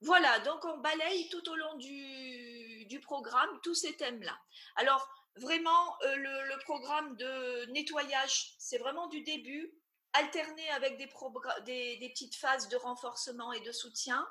Voilà, 0.00 0.38
donc 0.40 0.64
on 0.64 0.78
balaye 0.78 1.28
tout 1.30 1.48
au 1.48 1.56
long 1.56 1.74
du, 1.76 3.00
programme 3.02 3.48
tous 3.62 3.74
ces 3.74 3.96
thèmes-là. 3.96 4.38
Alors, 4.76 5.08
vraiment, 5.36 5.96
euh, 6.02 6.14
le, 6.16 6.58
programme 6.64 7.16
de 7.16 7.64
nettoyage, 7.72 8.54
c'est 8.58 8.78
vraiment 8.78 9.08
du 9.08 9.22
début 9.22 9.72
alterner 10.14 10.70
avec 10.70 10.96
des, 10.96 11.06
petites 11.06 12.36
phases 12.36 12.68
de 12.68 12.76
renforcement 12.76 13.52
et 13.52 13.60
de 13.60 13.72
soutien. 13.72 14.26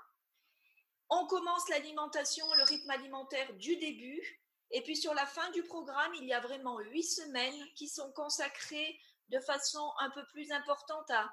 On 1.09 1.27
commence 1.27 1.69
l'alimentation, 1.69 2.45
le 2.55 2.63
rythme 2.63 2.89
alimentaire 2.89 3.53
du 3.53 3.75
début. 3.77 4.41
Et 4.71 4.81
puis 4.81 4.95
sur 4.95 5.13
la 5.13 5.25
fin 5.25 5.49
du 5.51 5.61
programme, 5.63 6.13
il 6.15 6.25
y 6.25 6.33
a 6.33 6.39
vraiment 6.39 6.79
huit 6.79 7.03
semaines 7.03 7.67
qui 7.75 7.87
sont 7.87 8.11
consacrées 8.13 8.99
de 9.29 9.39
façon 9.39 9.91
un 9.99 10.09
peu 10.09 10.25
plus 10.27 10.51
importante 10.51 11.09
à, 11.11 11.31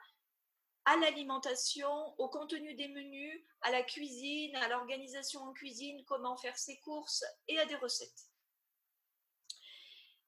à 0.85 0.97
l'alimentation, 0.97 2.15
au 2.19 2.29
contenu 2.29 2.75
des 2.75 2.89
menus, 2.89 3.45
à 3.63 3.71
la 3.71 3.83
cuisine, 3.83 4.55
à 4.57 4.69
l'organisation 4.69 5.43
en 5.43 5.53
cuisine, 5.53 6.05
comment 6.07 6.37
faire 6.37 6.59
ses 6.59 6.79
courses 6.81 7.25
et 7.49 7.59
à 7.59 7.67
des 7.67 7.77
recettes. 7.77 8.31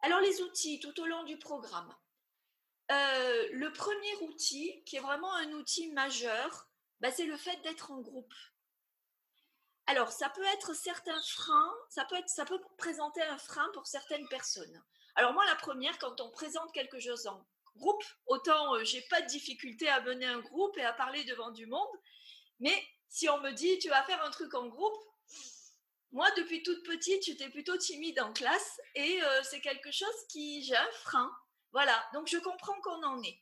Alors 0.02 0.21
les 0.21 0.41
outils 0.43 0.81
tout 0.81 0.99
au 1.00 1.07
long 1.07 1.25
du 1.25 1.38
programme. 1.38 1.95
Euh, 2.92 3.49
le 3.52 3.72
premier 3.72 4.14
outil, 4.22 4.82
qui 4.84 4.96
est 4.96 5.00
vraiment 5.00 5.32
un 5.34 5.52
outil 5.52 5.90
majeur, 5.92 6.68
bah, 7.00 7.11
c'est 7.11 7.25
le 7.25 7.37
fait 7.37 7.56
d'être 7.62 7.90
en 7.90 8.00
groupe. 8.00 8.34
Alors, 9.87 10.12
ça 10.12 10.28
peut 10.30 10.44
être 10.54 10.75
certains 10.75 11.20
freins, 11.22 11.75
ça 11.88 12.04
peut, 12.04 12.61
présenter 12.76 13.22
un 13.22 13.38
frein 13.38 13.68
pour 13.72 13.87
certaines 13.87 14.28
personnes. 14.28 14.82
Alors 15.14 15.32
moi, 15.32 15.44
la 15.46 15.56
première, 15.56 15.99
quand 15.99 16.20
on 16.20 16.30
présente 16.30 16.72
quelque 16.72 17.00
chose 17.00 17.26
en 17.26 17.44
groupe, 17.76 18.02
autant 18.26 18.76
euh, 18.76 18.84
j'ai 18.84 19.02
pas 19.02 19.20
de 19.22 19.26
difficulté 19.26 19.88
à 19.88 20.00
mener 20.02 20.26
un 20.26 20.40
groupe 20.40 20.76
et 20.78 20.84
à 20.84 20.92
parler 20.92 21.25
devant 21.25 21.50
du 21.50 21.66
monde, 21.66 21.88
mais 22.61 22.82
si 23.08 23.28
on 23.28 23.40
me 23.40 23.50
dit 23.50 23.78
tu 23.78 23.88
vas 23.88 24.02
faire 24.04 24.22
un 24.25 24.30
truc 24.30 24.54
en 24.54 24.68
groupe, 24.68 24.96
moi 26.12 26.30
depuis 26.37 26.62
toute 26.62 26.82
petite, 26.84 27.25
j'étais 27.25 27.49
plutôt 27.49 27.76
timide 27.76 28.20
en 28.20 28.32
classe 28.32 28.80
et 28.94 29.22
euh, 29.22 29.42
c'est 29.42 29.61
quelque 29.61 29.90
chose 29.90 30.26
qui 30.28 30.62
j'ai 30.62 30.76
un 30.76 30.92
frein. 30.92 31.30
Voilà, 31.73 32.05
donc 32.12 32.29
je 32.29 32.38
comprends 32.38 32.79
qu'on 32.81 33.02
en 33.02 33.23
est. 33.23 33.41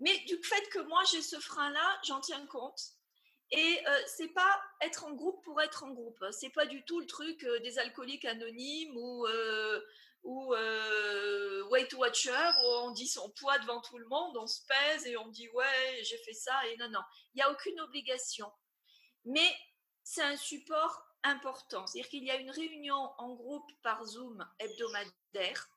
Mais 0.00 0.16
du 0.26 0.42
fait 0.42 0.68
que 0.70 0.80
moi 0.80 1.02
j'ai 1.10 1.22
ce 1.22 1.38
frein-là, 1.38 2.00
j'en 2.04 2.20
tiens 2.20 2.46
compte. 2.46 2.80
Et 3.50 3.80
euh, 3.86 4.02
c'est 4.06 4.28
pas 4.28 4.60
être 4.80 5.04
en 5.04 5.12
groupe 5.12 5.42
pour 5.44 5.60
être 5.60 5.84
en 5.84 5.90
groupe. 5.90 6.24
C'est 6.32 6.50
pas 6.50 6.66
du 6.66 6.84
tout 6.84 7.00
le 7.00 7.06
truc 7.06 7.44
euh, 7.44 7.60
des 7.60 7.78
alcooliques 7.78 8.24
anonymes 8.24 8.96
ou 8.96 9.26
euh, 9.26 9.80
ou 10.24 10.54
euh, 10.54 11.62
Weight 11.68 11.92
Watcher 11.94 12.30
où 12.32 12.66
on 12.66 12.90
dit 12.92 13.06
son 13.06 13.30
poids 13.30 13.58
devant 13.58 13.80
tout 13.82 13.98
le 13.98 14.06
monde, 14.06 14.36
on 14.38 14.46
se 14.46 14.62
pèse 14.66 15.06
et 15.06 15.16
on 15.18 15.28
dit 15.28 15.48
ouais 15.50 16.02
j'ai 16.02 16.18
fait 16.18 16.32
ça 16.32 16.66
et 16.68 16.76
non 16.78 16.88
non. 16.88 17.00
Il 17.34 17.38
n'y 17.38 17.42
a 17.42 17.50
aucune 17.50 17.80
obligation. 17.80 18.50
Mais 19.24 19.56
c'est 20.02 20.22
un 20.22 20.36
support 20.36 21.02
important. 21.22 21.86
C'est-à-dire 21.86 22.10
qu'il 22.10 22.24
y 22.24 22.30
a 22.30 22.36
une 22.36 22.50
réunion 22.50 23.10
en 23.18 23.34
groupe 23.34 23.70
par 23.82 24.04
Zoom 24.04 24.46
hebdomadaire 24.58 25.68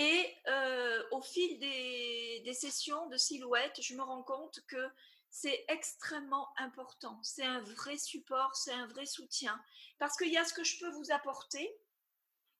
Et 0.00 0.34
euh, 0.46 1.04
au 1.10 1.20
fil 1.20 1.58
des, 1.58 2.40
des, 2.42 2.54
sessions 2.54 3.06
de 3.08 3.18
silhouette, 3.18 3.82
je 3.82 3.94
me 3.94 4.02
rends 4.02 4.22
compte 4.22 4.60
que 4.66 4.88
c'est 5.28 5.62
extrêmement 5.68 6.48
important. 6.56 7.20
C'est 7.22 7.44
un 7.44 7.60
vrai 7.60 7.98
support, 7.98 8.56
c'est 8.56 8.72
un 8.72 8.86
vrai 8.86 9.04
soutien. 9.04 9.62
Parce 9.98 10.16
qu'il 10.16 10.32
y 10.32 10.38
a 10.38 10.44
ce 10.46 10.54
que 10.54 10.64
je 10.64 10.78
peux 10.78 10.88
vous 10.92 11.12
apporter, 11.12 11.78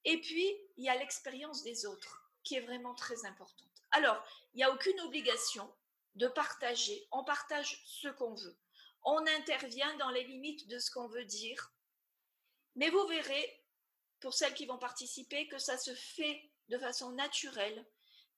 et 0.05 0.21
puis 0.21 0.55
il 0.77 0.85
y 0.85 0.91
a 0.91 0.97
l'expérience 0.99 1.63
des 1.63 1.87
autres 1.87 2.31
qui 2.43 2.57
est 2.57 2.61
vraiment 2.61 2.95
très 2.95 3.25
importante. 3.25 3.71
Alors, 3.93 4.23
il 4.53 4.59
n'y 4.59 4.65
a 4.65 4.71
aucune 4.71 5.01
obligation 5.01 5.75
de 6.17 6.29
partager. 6.29 7.09
On 7.11 7.25
partage 7.25 7.83
ce 7.87 8.09
qu'on 8.09 8.35
veut. 8.35 8.59
On 9.03 9.27
intervient 9.39 9.97
dans 9.97 10.11
les 10.11 10.25
limites 10.25 10.69
de 10.69 10.79
ce 10.79 10.91
qu'on 10.91 11.09
veut 11.09 11.25
dire. 11.25 11.73
Mais 12.77 12.91
vous 12.91 13.07
verrez, 13.07 13.65
pour 14.21 14.35
celles 14.35 14.53
qui 14.53 14.67
vont 14.67 14.79
participer, 14.79 15.49
que 15.49 15.59
ça 15.59 15.79
se 15.79 15.95
fait 15.95 16.50
de 16.71 16.79
façon 16.79 17.13
naturelle, 17.13 17.87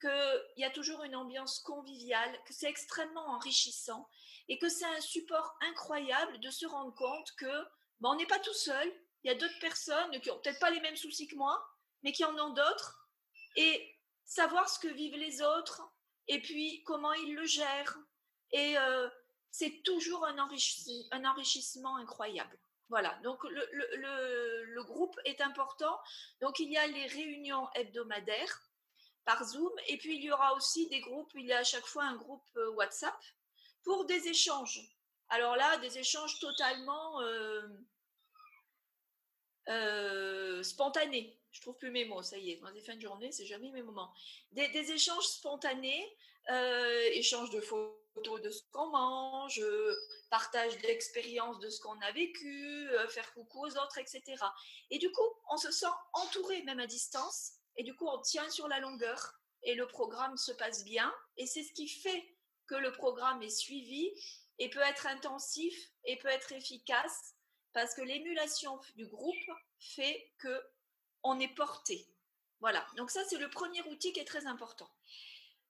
qu'il 0.01 0.11
y 0.57 0.65
a 0.65 0.71
toujours 0.71 1.05
une 1.05 1.15
ambiance 1.15 1.61
conviviale, 1.61 2.37
que 2.45 2.53
c'est 2.53 2.69
extrêmement 2.69 3.29
enrichissant 3.29 4.09
et 4.49 4.59
que 4.59 4.69
c'est 4.69 4.85
un 4.85 5.01
support 5.01 5.57
incroyable 5.61 6.41
de 6.41 6.51
se 6.51 6.67
rendre 6.67 6.95
compte 6.95 7.31
que 7.37 7.63
ben, 8.01 8.11
on 8.11 8.17
n'est 8.17 8.27
pas 8.27 8.41
tout 8.41 8.55
seul. 8.55 8.93
Il 9.23 9.29
y 9.29 9.35
a 9.35 9.37
d'autres 9.37 9.61
personnes 9.61 10.21
qui 10.21 10.31
ont 10.31 10.39
peut-être 10.41 10.59
pas 10.59 10.71
les 10.71 10.81
mêmes 10.81 10.97
soucis 10.97 11.29
que 11.29 11.37
moi, 11.37 11.65
mais 12.03 12.13
qui 12.13 12.25
en 12.25 12.37
ont 12.37 12.53
d'autres. 12.53 13.09
Et 13.57 13.97
savoir 14.25 14.69
ce 14.69 14.81
que 14.81 14.89
vivent 14.89 15.17
les 15.17 15.43
autres 15.43 15.83
et 16.27 16.41
puis 16.41 16.83
comment 16.85 17.13
ils 17.13 17.35
le 17.35 17.45
gèrent. 17.45 17.99
Et 18.51 18.77
euh, 18.77 19.09
c'est 19.51 19.83
toujours 19.85 20.27
un, 20.27 20.37
un, 20.37 21.25
enrichissement 21.25 21.97
incroyable. 21.97 22.59
Voilà, 22.89 23.19
donc 23.23 23.43
le, 23.45 24.83
groupe 24.83 25.19
est 25.25 25.41
important. 25.41 25.99
Donc 26.41 26.59
il 26.59 26.71
y 26.71 26.77
a 26.77 26.87
les 26.87 27.07
réunions 27.07 27.69
hebdomadaires 27.75 28.63
par 29.25 29.45
Zoom 29.45 29.73
et 29.87 29.97
puis 29.99 30.17
il 30.17 30.25
y 30.25 30.33
aura 30.33 30.55
aussi 30.55 30.89
des 30.89 31.01
groupes, 31.01 31.31
il 31.35 31.47
y 31.47 31.53
a 31.53 31.59
à 31.59 31.65
chaque 31.65 31.87
fois 31.87 32.05
un 32.05 32.17
groupe 32.17 32.45
euh, 32.57 32.71
WhatsApp 32.73 33.19
pour 33.85 34.05
des 34.05 34.29
échanges. 34.29 34.81
Alors 35.29 35.57
là, 35.57 35.79
des 35.79 35.99
échanges 35.99 36.39
totalement 36.41 37.21
euh, 37.23 37.63
euh, 39.69 40.63
spontanés. 40.63 41.39
Je 41.53 41.61
trouve 41.61 41.77
plus 41.77 41.91
mes 41.91 42.05
mots, 42.05 42.23
ça 42.23 42.37
y 42.37 42.51
est. 42.51 42.57
Dans 42.57 42.71
les 42.71 42.81
fins 42.81 42.97
de 42.97 43.01
journée, 43.01 43.31
c'est 43.33 43.47
jamais 43.47 43.71
mes 43.71 43.83
moments. 43.83 44.13
Des, 44.53 44.93
échanges 44.93 45.27
spontanés, 45.27 46.17
échanges 47.15 47.51
de 47.51 47.61
photos 47.61 48.02
de 48.17 48.51
ce 48.51 48.63
qu'on 48.73 48.89
mange, 48.89 49.63
partage 50.31 50.77
d'expériences 50.79 51.59
de 51.61 51.71
ce 51.71 51.81
qu'on 51.81 51.99
a 52.01 52.13
vécu, 52.13 52.89
faire 53.09 53.33
coucou 53.35 53.65
aux 53.67 53.77
autres, 53.79 53.99
etc. 53.99 54.23
Et 54.91 54.99
du 54.99 55.11
coup, 55.13 55.29
on 55.51 55.57
se 55.57 55.71
sent 55.71 55.87
entouré 56.13 56.63
même 56.63 56.81
à 56.81 56.87
distance. 56.87 57.53
Et 57.77 57.85
du 57.85 57.95
coup, 57.95 58.07
on 58.07 58.21
tient 58.21 58.49
sur 58.51 58.69
la 58.69 58.81
longueur 58.81 59.35
et 59.63 59.75
le 59.75 59.87
programme 59.87 60.37
se 60.37 60.53
passe 60.53 60.85
bien. 60.85 61.13
Et 61.37 61.47
c'est 61.47 61.63
ce 61.63 61.73
qui 61.73 61.89
fait 61.89 62.37
que 62.67 62.75
le 62.75 62.93
programme 62.93 63.43
est 63.43 63.51
suivi 63.51 64.11
et 64.59 64.71
peut 64.71 64.81
être 64.81 65.07
intensif 65.07 65.75
et 66.05 66.19
peut 66.19 66.29
être 66.29 66.53
efficace 66.53 67.35
parce 67.73 67.95
que 67.95 68.03
l'émulation 68.03 68.79
du 68.97 69.07
groupe 69.07 69.35
fait 69.79 70.33
que 70.39 70.63
on 71.23 71.41
est 71.41 71.55
porté. 71.55 72.07
Voilà. 72.61 72.87
Donc 72.97 73.11
ça 73.11 73.25
c'est 73.25 73.39
le 73.39 73.51
premier 73.51 73.83
outil 73.89 74.13
qui 74.13 74.21
est 74.21 74.25
très 74.25 74.47
important. 74.47 74.91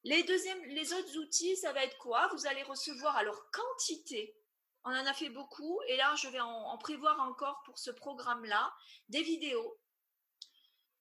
Les 0.05 0.93
autres 0.93 1.17
outils, 1.19 1.57
ça 1.57 1.73
va 1.73 1.85
être 1.85 1.99
quoi? 1.99 2.29
Vous 2.33 2.47
allez 2.47 2.63
recevoir 2.65 3.17
alors 3.17 3.51
quantité. 3.51 4.37
On 4.85 4.91
en 4.91 5.07
a 5.07 5.15
fait 5.15 5.29
beaucoup 5.29 5.81
et 5.87 5.97
là 5.97 6.15
je 6.17 6.29
vais 6.29 6.41
en 6.41 6.77
prévoir 6.79 7.21
encore 7.21 7.63
pour 7.65 7.79
ce 7.79 7.93
programme-là 7.93 8.75
des 9.09 9.23
vidéos, 9.23 9.79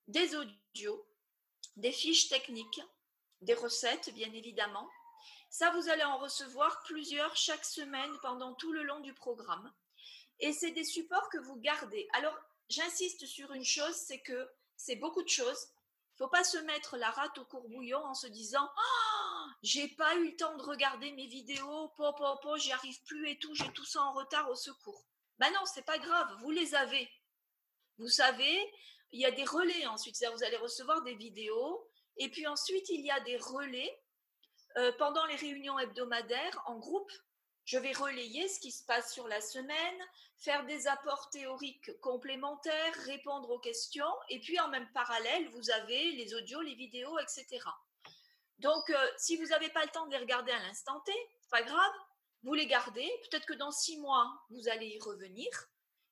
des 0.07 0.35
audios, 0.35 1.07
des 1.77 1.91
fiches 1.91 2.29
techniques, 2.29 2.81
des 3.41 3.55
recettes 3.55 4.13
bien 4.13 4.31
évidemment, 4.33 4.87
ça, 5.51 5.69
vous 5.71 5.89
allez 5.89 6.03
en 6.03 6.17
recevoir 6.17 6.81
plusieurs 6.85 7.35
chaque 7.35 7.65
semaine 7.65 8.11
pendant 8.21 8.53
tout 8.53 8.71
le 8.71 8.83
long 8.83 9.01
du 9.01 9.13
programme. 9.13 9.69
Et 10.39 10.53
c'est 10.53 10.71
des 10.71 10.85
supports 10.85 11.29
que 11.29 11.39
vous 11.39 11.57
gardez. 11.57 12.07
Alors, 12.13 12.33
j'insiste 12.69 13.25
sur 13.25 13.51
une 13.51 13.65
chose, 13.65 13.93
c'est 13.93 14.21
que 14.21 14.49
c'est 14.77 14.95
beaucoup 14.95 15.21
de 15.21 15.29
choses. 15.29 15.67
Faut 16.21 16.27
pas 16.27 16.43
se 16.43 16.59
mettre 16.59 16.97
la 16.97 17.09
rate 17.09 17.35
au 17.39 17.45
courbouillon 17.45 17.97
en 17.97 18.13
se 18.13 18.27
disant 18.27 18.69
oh, 18.77 19.45
j'ai 19.63 19.87
pas 19.87 20.13
eu 20.17 20.29
le 20.29 20.35
temps 20.35 20.55
de 20.55 20.61
regarder 20.61 21.11
mes 21.13 21.25
vidéos, 21.25 21.87
po, 21.97 22.13
po, 22.13 22.57
j'y 22.57 22.71
arrive 22.71 23.01
plus 23.05 23.27
et 23.27 23.39
tout, 23.39 23.55
j'ai 23.55 23.73
tout 23.73 23.85
ça 23.85 24.03
en 24.03 24.13
retard 24.13 24.47
au 24.47 24.53
secours. 24.53 25.03
Ben 25.39 25.51
non, 25.51 25.65
c'est 25.65 25.83
pas 25.83 25.97
grave, 25.97 26.31
vous 26.41 26.51
les 26.51 26.75
avez. 26.75 27.09
Vous 27.97 28.07
savez, 28.07 28.71
il 29.09 29.19
y 29.19 29.25
a 29.25 29.31
des 29.31 29.45
relais 29.45 29.87
ensuite, 29.87 30.15
vous 30.31 30.43
allez 30.43 30.57
recevoir 30.57 31.01
des 31.01 31.15
vidéos, 31.15 31.89
et 32.17 32.29
puis 32.29 32.45
ensuite 32.45 32.87
il 32.89 33.01
y 33.03 33.09
a 33.09 33.19
des 33.21 33.37
relais 33.37 33.99
euh, 34.77 34.91
pendant 34.99 35.25
les 35.25 35.37
réunions 35.37 35.79
hebdomadaires 35.79 36.61
en 36.67 36.77
groupe, 36.77 37.11
je 37.71 37.77
vais 37.77 37.93
relayer 37.93 38.49
ce 38.49 38.59
qui 38.59 38.69
se 38.69 38.83
passe 38.83 39.13
sur 39.13 39.29
la 39.29 39.39
semaine, 39.39 39.97
faire 40.35 40.65
des 40.65 40.87
apports 40.87 41.29
théoriques 41.29 41.97
complémentaires, 42.01 42.93
répondre 43.05 43.49
aux 43.49 43.59
questions, 43.59 44.13
et 44.27 44.41
puis 44.41 44.59
en 44.59 44.67
même 44.67 44.91
parallèle, 44.91 45.47
vous 45.51 45.71
avez 45.71 46.11
les 46.11 46.33
audios, 46.33 46.59
les 46.59 46.75
vidéos, 46.75 47.17
etc. 47.19 47.61
Donc, 48.59 48.89
euh, 48.89 49.11
si 49.17 49.37
vous 49.37 49.45
n'avez 49.45 49.69
pas 49.69 49.85
le 49.85 49.91
temps 49.91 50.05
de 50.05 50.11
les 50.11 50.17
regarder 50.17 50.51
à 50.51 50.59
l'instant 50.63 50.99
T, 51.05 51.13
pas 51.49 51.63
grave, 51.63 51.93
vous 52.43 52.53
les 52.53 52.67
gardez. 52.67 53.09
Peut-être 53.29 53.45
que 53.45 53.53
dans 53.53 53.71
six 53.71 53.97
mois, 53.99 54.29
vous 54.49 54.67
allez 54.67 54.87
y 54.87 54.99
revenir. 54.99 55.47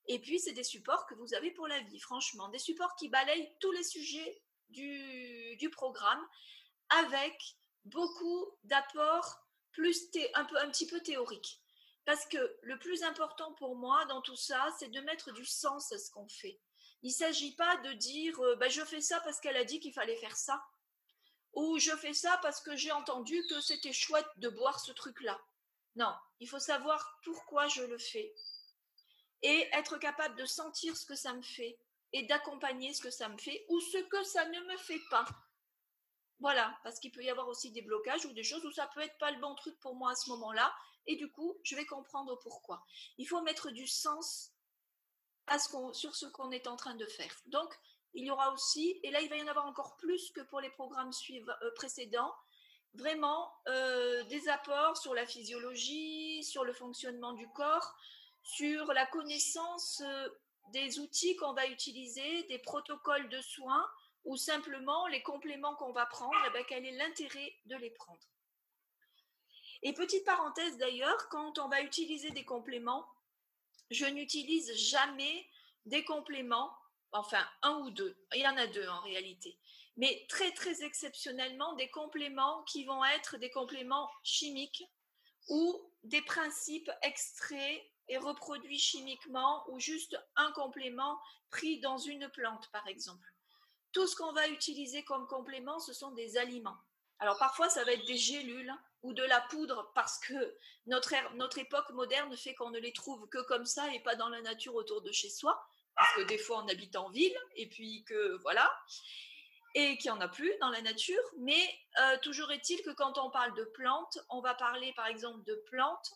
Et 0.07 0.19
puis, 0.19 0.39
c'est 0.39 0.53
des 0.53 0.63
supports 0.63 1.07
que 1.07 1.15
vous 1.15 1.33
avez 1.33 1.51
pour 1.51 1.67
la 1.67 1.81
vie, 1.81 1.99
franchement. 1.99 2.47
Des 2.47 2.59
supports 2.59 2.95
qui 2.95 3.09
balayent 3.09 3.53
tous 3.59 3.73
les 3.73 3.83
sujets 3.83 4.41
du, 4.69 5.57
du 5.57 5.69
programme 5.69 6.25
avec 7.03 7.57
beaucoup 7.83 8.57
d'apports 8.63 9.48
plus 9.71 10.09
un, 10.33 10.45
peu, 10.45 10.57
un 10.57 10.69
petit 10.69 10.87
peu 10.87 10.99
théoriques. 11.01 11.61
Parce 12.05 12.25
que 12.25 12.57
le 12.63 12.79
plus 12.79 13.03
important 13.03 13.53
pour 13.53 13.75
moi 13.75 14.05
dans 14.05 14.21
tout 14.21 14.35
ça, 14.35 14.67
c'est 14.79 14.89
de 14.89 15.01
mettre 15.01 15.31
du 15.31 15.45
sens 15.45 15.91
à 15.91 15.97
ce 15.97 16.09
qu'on 16.11 16.27
fait. 16.27 16.59
Il 17.01 17.09
ne 17.09 17.13
s'agit 17.13 17.55
pas 17.55 17.77
de 17.77 17.93
dire 17.93 18.39
euh, 18.39 18.55
bah, 18.55 18.67
je 18.67 18.83
fais 18.83 19.01
ça 19.01 19.19
parce 19.21 19.39
qu'elle 19.39 19.57
a 19.57 19.63
dit 19.63 19.79
qu'il 19.79 19.93
fallait 19.93 20.17
faire 20.17 20.35
ça. 20.35 20.61
Ou 21.53 21.79
je 21.79 21.95
fais 21.97 22.13
ça 22.13 22.39
parce 22.41 22.61
que 22.61 22.75
j'ai 22.75 22.91
entendu 22.91 23.41
que 23.49 23.61
c'était 23.61 23.93
chouette 23.93 24.27
de 24.37 24.49
boire 24.49 24.79
ce 24.79 24.91
truc-là. 24.91 25.39
Non, 25.95 26.13
il 26.39 26.47
faut 26.47 26.59
savoir 26.59 27.19
pourquoi 27.23 27.67
je 27.67 27.83
le 27.83 27.97
fais. 27.97 28.33
Et 29.41 29.69
être 29.73 29.97
capable 29.97 30.35
de 30.35 30.45
sentir 30.45 30.95
ce 30.95 31.05
que 31.05 31.15
ça 31.15 31.33
me 31.33 31.41
fait 31.41 31.77
et 32.13 32.23
d'accompagner 32.23 32.93
ce 32.93 33.01
que 33.01 33.09
ça 33.09 33.29
me 33.29 33.37
fait 33.37 33.65
ou 33.69 33.79
ce 33.79 33.97
que 33.97 34.23
ça 34.23 34.45
ne 34.45 34.59
me 34.61 34.77
fait 34.77 35.01
pas. 35.09 35.25
Voilà, 36.39 36.77
parce 36.83 36.99
qu'il 36.99 37.11
peut 37.11 37.23
y 37.23 37.29
avoir 37.29 37.47
aussi 37.49 37.71
des 37.71 37.81
blocages 37.81 38.25
ou 38.25 38.31
des 38.31 38.43
choses 38.43 38.65
où 38.65 38.71
ça 38.71 38.87
peut 38.93 39.01
être 39.01 39.17
pas 39.17 39.31
le 39.31 39.39
bon 39.39 39.55
truc 39.55 39.77
pour 39.79 39.95
moi 39.95 40.11
à 40.11 40.15
ce 40.15 40.29
moment-là. 40.29 40.73
Et 41.05 41.15
du 41.15 41.29
coup, 41.29 41.57
je 41.63 41.75
vais 41.75 41.85
comprendre 41.85 42.37
pourquoi. 42.41 42.85
Il 43.17 43.25
faut 43.25 43.41
mettre 43.41 43.71
du 43.71 43.87
sens 43.87 44.53
à 45.47 45.59
ce 45.59 45.69
sur 45.93 46.15
ce 46.15 46.27
qu'on 46.27 46.51
est 46.51 46.67
en 46.67 46.75
train 46.75 46.95
de 46.95 47.05
faire. 47.05 47.33
Donc, 47.47 47.73
il 48.13 48.25
y 48.25 48.31
aura 48.31 48.53
aussi, 48.53 48.99
et 49.03 49.11
là, 49.11 49.21
il 49.21 49.29
va 49.29 49.37
y 49.37 49.43
en 49.43 49.47
avoir 49.47 49.65
encore 49.65 49.97
plus 49.97 50.31
que 50.31 50.41
pour 50.41 50.61
les 50.61 50.69
programmes 50.69 51.11
suivants, 51.11 51.53
euh, 51.63 51.71
précédents, 51.75 52.33
vraiment 52.93 53.51
euh, 53.67 54.23
des 54.25 54.47
apports 54.49 54.97
sur 54.97 55.13
la 55.13 55.25
physiologie, 55.27 56.43
sur 56.43 56.63
le 56.63 56.73
fonctionnement 56.73 57.33
du 57.33 57.47
corps, 57.49 57.95
sur 58.41 58.93
la 58.93 59.05
connaissance 59.07 60.01
euh, 60.05 60.29
des 60.71 60.99
outils 60.99 61.35
qu'on 61.35 61.53
va 61.53 61.67
utiliser, 61.67 62.43
des 62.43 62.59
protocoles 62.59 63.29
de 63.29 63.41
soins, 63.41 63.87
ou 64.25 64.37
simplement 64.37 65.07
les 65.07 65.21
compléments 65.21 65.75
qu'on 65.75 65.91
va 65.91 66.05
prendre, 66.05 66.35
eh 66.47 66.51
ben, 66.51 66.63
quel 66.67 66.85
est 66.85 66.97
l'intérêt 66.97 67.53
de 67.65 67.75
les 67.77 67.91
prendre? 67.91 68.27
Et 69.81 69.93
petite 69.93 70.25
parenthèse 70.25 70.77
d'ailleurs, 70.77 71.29
quand 71.29 71.57
on 71.57 71.69
va 71.69 71.81
utiliser 71.81 72.31
des 72.31 72.43
compléments, 72.43 73.07
je 73.91 74.05
n'utilise 74.05 74.73
jamais 74.75 75.47
des 75.85 76.03
compléments, 76.03 76.71
enfin 77.11 77.45
un 77.61 77.79
ou 77.79 77.89
deux, 77.91 78.17
il 78.33 78.41
y 78.41 78.47
en 78.47 78.57
a 78.57 78.67
deux 78.67 78.87
en 78.87 79.01
réalité, 79.01 79.57
mais 79.95 80.25
très 80.29 80.51
très 80.51 80.83
exceptionnellement 80.83 81.73
des 81.75 81.89
compléments 81.89 82.63
qui 82.63 82.83
vont 82.85 83.03
être 83.05 83.37
des 83.37 83.49
compléments 83.49 84.09
chimiques 84.23 84.83
ou 85.47 85.91
des 86.03 86.21
principes 86.21 86.91
extraits 87.01 87.81
et 88.09 88.17
reproduits 88.17 88.79
chimiquement 88.79 89.63
ou 89.69 89.79
juste 89.79 90.17
un 90.35 90.51
complément 90.51 91.19
pris 91.49 91.79
dans 91.79 91.97
une 91.97 92.29
plante 92.29 92.69
par 92.71 92.85
exemple 92.87 93.27
tout 93.91 94.07
ce 94.07 94.15
qu'on 94.15 94.33
va 94.33 94.47
utiliser 94.47 95.03
comme 95.03 95.27
complément, 95.27 95.79
ce 95.79 95.93
sont 95.93 96.11
des 96.11 96.37
aliments. 96.37 96.77
Alors 97.19 97.37
parfois, 97.37 97.69
ça 97.69 97.83
va 97.83 97.93
être 97.93 98.05
des 98.05 98.17
gélules 98.17 98.73
ou 99.03 99.13
de 99.13 99.23
la 99.23 99.41
poudre 99.41 99.91
parce 99.93 100.17
que 100.19 100.57
notre, 100.87 101.13
époque 101.57 101.89
moderne 101.91 102.35
fait 102.35 102.53
qu'on 102.55 102.69
ne 102.69 102.79
les 102.79 102.93
trouve 102.93 103.27
que 103.29 103.41
comme 103.43 103.65
ça 103.65 103.93
et 103.93 103.99
pas 104.01 104.15
dans 104.15 104.29
la 104.29 104.41
nature 104.41 104.75
autour 104.75 105.01
de 105.01 105.11
chez 105.11 105.29
soi. 105.29 105.61
Parce 105.95 106.15
que 106.15 106.21
des 106.21 106.37
fois, 106.37 106.63
on 106.63 106.67
habite 106.69 106.95
en 106.95 107.09
ville 107.09 107.37
et 107.55 107.67
puis 107.67 108.03
que 108.05 108.37
voilà. 108.41 108.71
Et 109.75 109.97
qu'il 109.97 110.11
n'y 110.11 110.17
en 110.17 110.21
a 110.21 110.29
plus 110.29 110.51
dans 110.61 110.69
la 110.69 110.81
nature. 110.81 111.21
Mais 111.37 111.61
euh, 111.99 112.17
toujours 112.21 112.51
est-il 112.51 112.81
que 112.81 112.91
quand 112.91 113.17
on 113.17 113.29
parle 113.29 113.53
de 113.55 113.65
plantes, 113.65 114.17
on 114.29 114.39
va 114.39 114.53
parler 114.53 114.93
par 114.93 115.07
exemple 115.07 115.43
de 115.43 115.55
plantes 115.69 116.13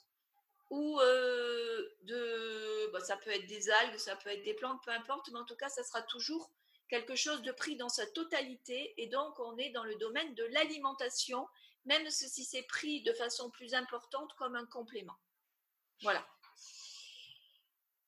ou 0.70 1.00
euh, 1.01 1.89
de. 2.03 2.92
ça 3.03 3.18
peut 3.18 3.30
être 3.30 3.46
des 3.46 3.70
algues, 3.70 3.98
ça 3.98 4.15
peut 4.15 4.30
être 4.30 4.44
des 4.44 4.53
plantes, 4.53 4.82
peu 4.86 4.92
importe. 4.92 5.30
Mais 5.32 5.39
en 5.39 5.46
tout 5.46 5.58
cas, 5.58 5.70
ça 5.70 5.84
sera 5.84 6.01
toujours 6.01 6.50
quelque 6.93 7.15
chose 7.15 7.41
de 7.41 7.51
pris 7.51 7.75
dans 7.75 7.89
sa 7.89 8.05
totalité, 8.05 8.93
et 8.97 9.07
donc 9.07 9.39
on 9.39 9.57
est 9.57 9.71
dans 9.71 9.83
le 9.83 9.95
domaine 9.95 10.35
de 10.35 10.43
l'alimentation, 10.43 11.47
même 11.85 12.07
si 12.12 12.43
c'est 12.43 12.62
pris 12.62 13.01
de 13.01 13.13
façon 13.13 13.50
plus 13.50 13.73
importante 13.73 14.31
comme 14.35 14.55
un 14.55 14.67
complément. 14.67 15.17
Voilà. 16.03 16.23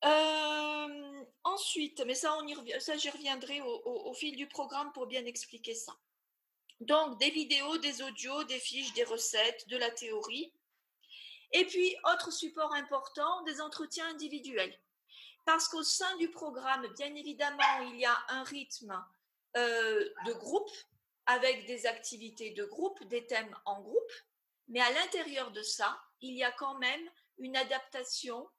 Euh, 0.03 1.25
ensuite, 1.43 2.03
mais 2.05 2.13
ça, 2.13 2.37
on 2.37 2.47
y 2.47 2.79
ça 2.79 2.95
j'y 2.95 3.09
reviendrai 3.09 3.59
au, 3.63 4.13
fil 4.13 4.35
du 4.35 4.47
programme 4.47 4.91
pour 4.93 5.07
bien 5.07 5.25
expliquer 5.25 5.73
ça. 5.73 5.97
Donc, 6.79 7.19
des 7.19 7.31
vidéos, 7.31 7.79
des 7.79 8.03
audios, 8.03 8.43
des 8.43 8.59
fiches, 8.59 8.93
des 8.93 9.05
recettes, 9.05 9.67
de 9.67 9.77
la 9.77 9.89
théorie. 9.89 10.53
Et 11.53 11.65
puis, 11.65 11.95
autre 12.13 12.31
support 12.31 12.71
important, 12.75 13.41
des 13.45 13.61
entretiens 13.61 14.07
individuels. 14.09 14.79
Parce 15.45 15.67
qu'au 15.67 15.83
sein 15.83 16.15
du 16.17 16.29
programme, 16.29 16.87
bien 16.95 17.13
évidemment, 17.15 17.79
il 17.83 17.99
y 17.99 18.05
a 18.05 18.17
un 18.29 18.43
rythme 18.43 19.03
euh, 19.57 20.09
de 20.25 20.33
groupe 20.33 20.71
avec 21.27 21.65
des 21.65 21.85
activités 21.85 22.51
de 22.51 22.65
groupe, 22.65 23.03
des 23.05 23.25
thèmes 23.25 23.55
en 23.65 23.81
groupe. 23.81 24.11
Mais 24.67 24.81
à 24.81 24.91
l'intérieur 24.91 25.51
de 25.51 25.61
ça, 25.61 25.99
il 26.21 26.35
y 26.35 26.43
a 26.43 26.51
quand 26.51 26.77
même 26.79 27.09
une 27.37 27.55
adaptation 27.55 28.49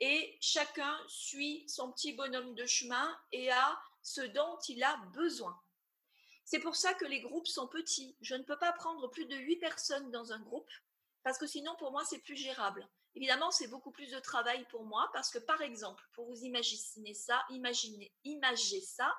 et 0.00 0.38
chacun 0.40 0.96
suit 1.08 1.68
son 1.68 1.92
petit 1.92 2.12
bonhomme 2.12 2.54
de 2.54 2.66
chemin 2.66 3.18
et 3.32 3.50
a 3.50 3.80
ce 4.02 4.20
dont 4.20 4.58
il 4.68 4.82
a 4.84 4.96
besoin. 5.12 5.60
C'est 6.44 6.60
pour 6.60 6.76
ça 6.76 6.94
que 6.94 7.04
les 7.04 7.20
groupes 7.20 7.48
sont 7.48 7.66
petits. 7.66 8.16
Je 8.20 8.34
ne 8.34 8.42
peux 8.42 8.58
pas 8.58 8.72
prendre 8.72 9.08
plus 9.08 9.26
de 9.26 9.36
huit 9.36 9.56
personnes 9.56 10.10
dans 10.10 10.32
un 10.32 10.38
groupe 10.38 10.70
parce 11.22 11.36
que 11.36 11.46
sinon 11.46 11.74
pour 11.78 11.90
moi 11.90 12.04
c'est 12.04 12.20
plus 12.20 12.36
gérable. 12.36 12.88
Évidemment, 13.18 13.50
c'est 13.50 13.66
beaucoup 13.66 13.90
plus 13.90 14.12
de 14.12 14.20
travail 14.20 14.64
pour 14.68 14.84
moi 14.84 15.10
parce 15.12 15.28
que 15.28 15.40
par 15.40 15.60
exemple, 15.60 16.04
pour 16.12 16.26
vous 16.26 16.44
imaginer 16.44 17.14
ça, 17.14 17.44
imaginez, 17.50 18.14
imaginez 18.22 18.80
ça, 18.80 19.12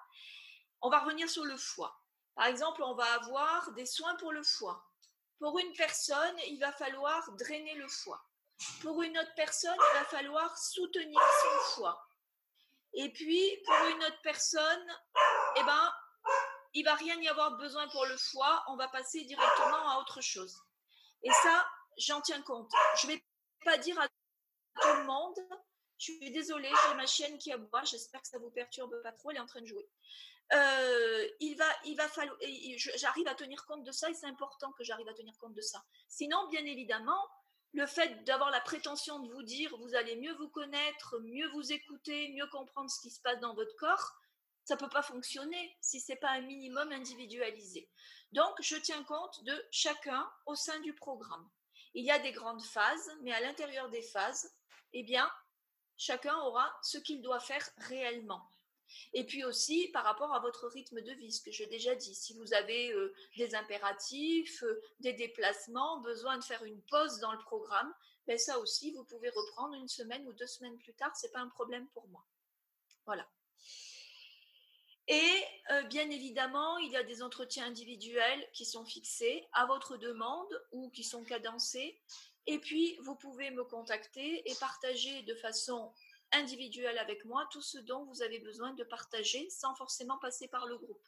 on 0.80 0.90
va 0.90 1.00
revenir 1.00 1.30
sur 1.30 1.44
le 1.44 1.58
foie. 1.58 2.02
Par 2.34 2.46
exemple, 2.46 2.82
on 2.82 2.96
va 2.96 3.04
avoir 3.16 3.74
des 3.74 3.86
soins 3.86 4.16
pour 4.16 4.32
le 4.32 4.42
foie. 4.42 4.90
Pour 5.38 5.60
une 5.60 5.74
personne, 5.74 6.40
il 6.48 6.58
va 6.60 6.72
falloir 6.72 7.30
drainer 7.34 7.76
le 7.76 7.90
foie. 7.90 8.26
Pour 8.82 9.02
une 9.02 9.18
autre 9.18 9.36
personne, 9.36 9.76
il 9.76 10.00
va 10.00 10.06
falloir 10.06 10.58
soutenir 10.58 11.20
son 11.42 11.74
foie. 11.74 12.08
Et 12.94 13.12
puis, 13.12 13.62
pour 13.66 13.76
une 13.90 14.04
autre 14.06 14.22
personne, 14.24 14.98
eh 15.58 15.64
ben, 15.64 15.94
il 16.74 16.86
va 16.86 16.96
rien 16.96 17.20
y 17.20 17.28
avoir 17.28 17.58
besoin 17.58 17.86
pour 17.90 18.06
le 18.06 18.16
foie, 18.16 18.64
on 18.70 18.78
va 18.78 18.88
passer 18.88 19.26
directement 19.26 19.90
à 19.90 20.00
autre 20.00 20.22
chose. 20.22 20.58
Et 21.22 21.32
ça, 21.44 21.70
j'en 21.98 22.22
tiens 22.22 22.42
compte. 22.44 22.72
Je 23.02 23.08
vais 23.08 23.22
pas 23.64 23.78
dire 23.78 24.00
à 24.00 24.08
tout 24.08 24.98
le 24.98 25.06
monde, 25.06 25.38
je 25.98 26.14
suis 26.14 26.32
désolée, 26.32 26.70
j'ai 26.88 26.96
ma 26.96 27.06
chienne 27.06 27.38
qui 27.38 27.52
aboie, 27.52 27.84
j'espère 27.84 28.22
que 28.22 28.28
ça 28.28 28.40
vous 28.40 28.52
perturbe 28.52 29.02
pas 29.04 29.12
trop, 29.12 29.32
elle 29.32 29.38
est 29.38 29.42
en 29.42 29.46
train 29.46 29.62
de 29.62 29.68
jouer. 29.68 29.88
Euh, 30.52 31.28
il 31.40 31.56
va, 31.56 31.66
il 31.86 31.96
va 31.96 32.08
falloir, 32.08 32.38
j'arrive 32.96 33.28
à 33.28 33.36
tenir 33.36 33.66
compte 33.66 33.84
de 33.84 33.92
ça 33.92 34.10
et 34.10 34.14
c'est 34.14 34.26
important 34.26 34.72
que 34.74 34.84
j'arrive 34.84 35.08
à 35.08 35.14
tenir 35.14 35.38
compte 35.38 35.54
de 35.54 35.62
ça. 35.62 35.84
Sinon, 36.08 36.48
bien 36.50 36.66
évidemment, 36.66 37.22
le 37.74 37.86
fait 37.86 38.24
d'avoir 38.24 38.50
la 38.50 38.62
prétention 38.62 39.20
de 39.20 39.32
vous 39.32 39.44
dire 39.44 39.76
vous 39.78 39.94
allez 39.94 40.16
mieux 40.16 40.34
vous 40.36 40.50
connaître, 40.50 41.20
mieux 41.20 41.48
vous 41.50 41.72
écouter, 41.72 42.30
mieux 42.30 42.48
comprendre 42.48 42.90
ce 42.90 43.00
qui 43.02 43.12
se 43.12 43.22
passe 43.22 43.40
dans 43.42 43.54
votre 43.54 43.76
corps, 43.76 44.16
ça 44.64 44.76
peut 44.78 44.90
pas 44.90 45.04
fonctionner 45.04 45.78
si 45.82 46.00
c'est 46.00 46.16
pas 46.16 46.30
un 46.30 46.42
minimum 46.42 46.92
individualisé. 46.92 47.90
Donc, 48.32 48.56
je 48.60 48.76
tiens 48.78 49.04
compte 49.04 49.44
de 49.44 49.66
chacun 49.72 50.32
au 50.46 50.56
sein 50.56 50.80
du 50.80 50.94
programme. 50.94 51.48
Il 51.94 52.06
y 52.06 52.12
a 52.12 52.20
des 52.20 52.32
grandes 52.32 52.64
phases, 52.64 53.12
mais 53.22 53.32
à 53.32 53.40
l'intérieur 53.42 53.90
des 53.90 54.02
phases, 54.02 54.54
eh 54.94 55.04
bien, 55.04 55.30
chacun 55.98 56.36
aura 56.40 56.72
ce 56.82 56.98
qu'il 56.98 57.22
doit 57.22 57.40
faire 57.40 57.68
réellement. 57.78 58.48
Et 59.14 59.24
puis 59.24 59.44
aussi 59.44 59.90
par 59.90 60.04
rapport 60.04 60.34
à 60.34 60.40
votre 60.40 60.68
rythme 60.68 61.02
de 61.02 61.12
vie, 61.14 61.32
ce 61.32 61.44
que 61.44 61.52
j'ai 61.52 61.68
déjà 61.68 61.96
dit. 61.96 62.16
Si 62.16 62.34
vous 62.34 62.54
avez 62.54 62.92
euh, 62.92 63.14
des 63.38 63.54
impératifs, 63.56 64.64
euh, 64.64 64.82
des 65.00 65.14
déplacements, 65.14 66.00
besoin 66.02 66.38
de 66.38 66.44
faire 66.44 66.64
une 66.64 66.82
pause 66.84 67.20
dans 67.20 67.32
le 67.32 67.40
programme, 67.40 67.94
ben 68.26 68.38
ça 68.38 68.60
aussi, 68.60 68.92
vous 68.94 69.04
pouvez 69.06 69.30
reprendre 69.30 69.76
une 69.76 69.88
semaine 69.88 70.28
ou 70.28 70.34
deux 70.34 70.48
semaines 70.48 70.78
plus 70.80 70.94
tard, 70.94 71.16
ce 71.16 71.26
n'est 71.26 71.32
pas 71.32 71.40
un 71.40 71.50
problème 71.50 71.88
pour 71.90 72.08
moi. 72.08 72.26
Voilà. 73.06 73.28
Et 75.10 75.44
euh, 75.72 75.84
bien 75.84 76.08
évidemment, 76.12 76.78
il 76.78 76.92
y 76.92 76.96
a 76.96 77.04
des 77.04 77.24
entretiens 77.24 77.66
individuels 77.66 78.48
qui 78.54 78.64
sont 78.64 78.86
fixés 78.86 79.44
à 79.54 79.66
votre 79.66 79.98
demande 79.98 80.48
ou 80.72 80.92
qui 80.92 81.04
sont 81.04 81.24
cadencés. 81.24 82.00
Et 82.46 82.60
puis, 82.60 82.96
vous 83.02 83.16
pouvez 83.16 83.50
me 83.50 83.64
contacter 83.64 84.48
et 84.48 84.56
partager 84.56 85.24
de 85.24 85.34
façon 85.34 85.92
individuel 86.32 86.96
avec 87.00 87.26
moi 87.26 87.48
tout 87.52 87.62
ce 87.62 87.80
dont 87.80 88.06
vous 88.06 88.22
avez 88.22 88.38
besoin 88.38 88.74
de 88.74 88.84
partager 88.84 89.50
sans 89.50 89.74
forcément 89.74 90.20
passer 90.20 90.48
par 90.48 90.68
le 90.68 90.78
groupe. 90.78 91.08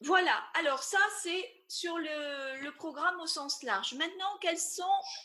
Voilà, 0.00 0.36
alors 0.54 0.82
ça 0.82 0.98
c'est 1.22 1.64
sur 1.68 1.96
le, 1.96 2.70
programme 2.72 3.18
au 3.20 3.26
sens 3.26 3.62
large. 3.62 3.94
Maintenant, 3.94 4.38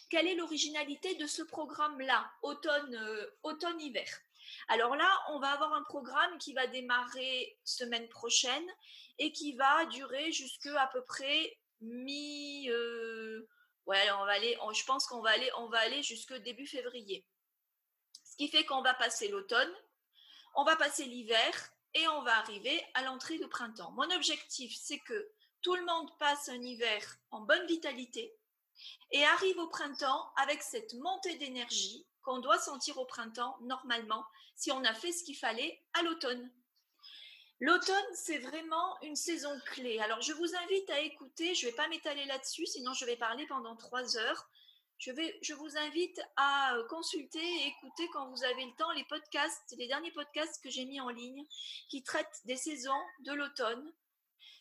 quelle 0.09 0.27
est 0.27 0.35
l'originalité 0.35 1.15
de 1.15 1.25
ce 1.25 1.41
programme-là, 1.41 2.31
euh, 2.45 3.25
automne-hiver? 3.43 4.21
Alors 4.67 4.95
là, 4.95 5.09
on 5.29 5.39
va 5.39 5.51
avoir 5.51 5.73
un 5.73 5.83
programme 5.83 6.37
qui 6.37 6.53
va 6.53 6.67
démarrer 6.67 7.57
semaine 7.63 8.07
prochaine 8.09 8.67
et 9.17 9.31
qui 9.31 9.53
va 9.53 9.85
durer 9.85 10.31
jusque 10.31 10.67
à 10.67 10.87
peu 10.87 11.03
près 11.03 11.57
mi, 11.81 12.69
euh, 12.69 13.47
ouais, 13.85 14.11
on 14.11 14.25
va 14.25 14.33
aller, 14.33 14.57
je 14.73 14.83
pense 14.85 15.07
qu'on 15.07 15.21
va 15.21 15.31
aller, 15.31 15.49
on 15.57 15.69
va 15.69 15.79
aller 15.79 16.03
jusque 16.03 16.33
début 16.33 16.67
février. 16.67 17.25
Ce 18.23 18.35
qui 18.37 18.47
fait 18.47 18.65
qu'on 18.65 18.81
va 18.81 18.93
passer 18.93 19.27
l'automne, 19.27 19.73
on 20.55 20.63
va 20.63 20.75
passer 20.75 21.05
l'hiver 21.05 21.51
et 21.93 22.07
on 22.09 22.21
va 22.21 22.37
arriver 22.37 22.83
à 22.93 23.03
l'entrée 23.03 23.37
de 23.37 23.45
printemps. 23.45 23.91
Mon 23.91 24.09
objectif, 24.11 24.73
c'est 24.75 24.99
que 24.99 25.31
tout 25.61 25.75
le 25.75 25.85
monde 25.85 26.09
passe 26.17 26.49
un 26.49 26.61
hiver 26.61 27.01
en 27.31 27.41
bonne 27.41 27.65
vitalité 27.67 28.33
et 29.11 29.23
arrive 29.25 29.57
au 29.57 29.67
printemps 29.67 30.31
avec 30.37 30.61
cette 30.61 30.93
montée 30.93 31.35
d'énergie 31.35 32.05
qu'on 32.29 32.37
doit 32.37 32.59
sentir 32.59 32.99
au 32.99 33.05
printemps 33.05 33.57
normalement 33.61 34.23
si 34.55 34.71
on 34.71 34.83
a 34.83 34.93
fait 34.93 35.11
ce 35.11 35.23
qu'il 35.23 35.35
fallait 35.35 35.81
à 35.93 36.03
l'automne. 36.03 36.51
L'automne, 37.59 38.13
c'est 38.13 38.37
vraiment 38.37 39.01
une 39.01 39.15
saison 39.15 39.49
clé. 39.71 39.99
Alors, 39.99 40.21
je 40.21 40.33
vous 40.33 40.55
invite 40.55 40.89
à 40.91 40.99
écouter, 40.99 41.55
je 41.55 41.65
ne 41.65 41.71
vais 41.71 41.75
pas 41.75 41.87
m'étaler 41.87 42.23
là-dessus, 42.25 42.67
sinon 42.67 42.93
je 42.93 43.03
vais 43.05 43.15
parler 43.15 43.47
pendant 43.47 43.75
trois 43.75 44.15
heures. 44.15 44.47
Je, 44.99 45.11
je 45.41 45.53
vous 45.55 45.75
invite 45.77 46.21
à 46.35 46.75
euh, 46.75 46.87
consulter 46.87 47.39
et 47.39 47.67
écouter 47.67 48.07
quand 48.13 48.29
vous 48.29 48.43
avez 48.43 48.63
le 48.63 48.75
temps 48.75 48.91
les 48.91 49.05
podcasts, 49.05 49.75
les 49.79 49.87
derniers 49.87 50.11
podcasts 50.11 50.61
que 50.61 50.69
j'ai 50.69 50.85
mis 50.85 51.01
en 51.01 51.09
ligne 51.09 51.47
qui 51.89 52.03
traitent 52.03 52.41
des 52.45 52.57
saisons 52.57 53.01
de 53.21 53.33
l'automne. 53.33 53.91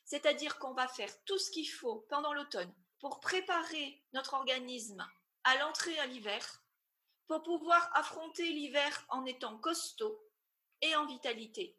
C'est-à-dire 0.06 0.58
qu'on 0.58 0.72
va 0.72 0.88
faire 0.88 1.12
tout 1.26 1.38
ce 1.38 1.50
qu'il 1.50 1.68
faut 1.68 2.06
pendant 2.08 2.32
l'automne 2.32 2.72
pour 2.98 3.20
préparer 3.20 4.02
notre 4.14 4.34
organisme 4.34 5.06
à 5.44 5.58
l'entrée 5.58 5.98
à 5.98 6.06
l'hiver, 6.06 6.62
pour 7.28 7.42
pouvoir 7.42 7.90
affronter 7.94 8.50
l'hiver 8.50 9.06
en 9.10 9.24
étant 9.26 9.58
costaud 9.58 10.18
et 10.80 10.96
en 10.96 11.06
vitalité 11.06 11.76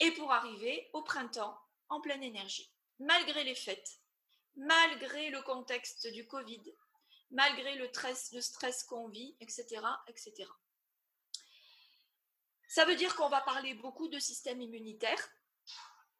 et 0.00 0.10
pour 0.12 0.32
arriver 0.32 0.90
au 0.92 1.02
printemps 1.02 1.58
en 1.88 2.00
pleine 2.00 2.22
énergie, 2.22 2.72
malgré 2.98 3.44
les 3.44 3.54
fêtes, 3.54 4.00
malgré 4.56 5.30
le 5.30 5.42
contexte 5.42 6.06
du 6.08 6.26
Covid, 6.26 6.62
malgré 7.30 7.76
le 7.76 7.90
stress, 7.92 8.84
qu'on 8.84 9.08
vit, 9.08 9.36
etc., 9.40 9.80
etc. 10.08 10.48
Ça 12.68 12.84
veut 12.84 12.96
dire 12.96 13.14
qu'on 13.14 13.28
va 13.28 13.40
parler 13.42 13.74
beaucoup 13.74 14.08
de 14.08 14.18
système 14.18 14.60
immunitaire. 14.60 15.28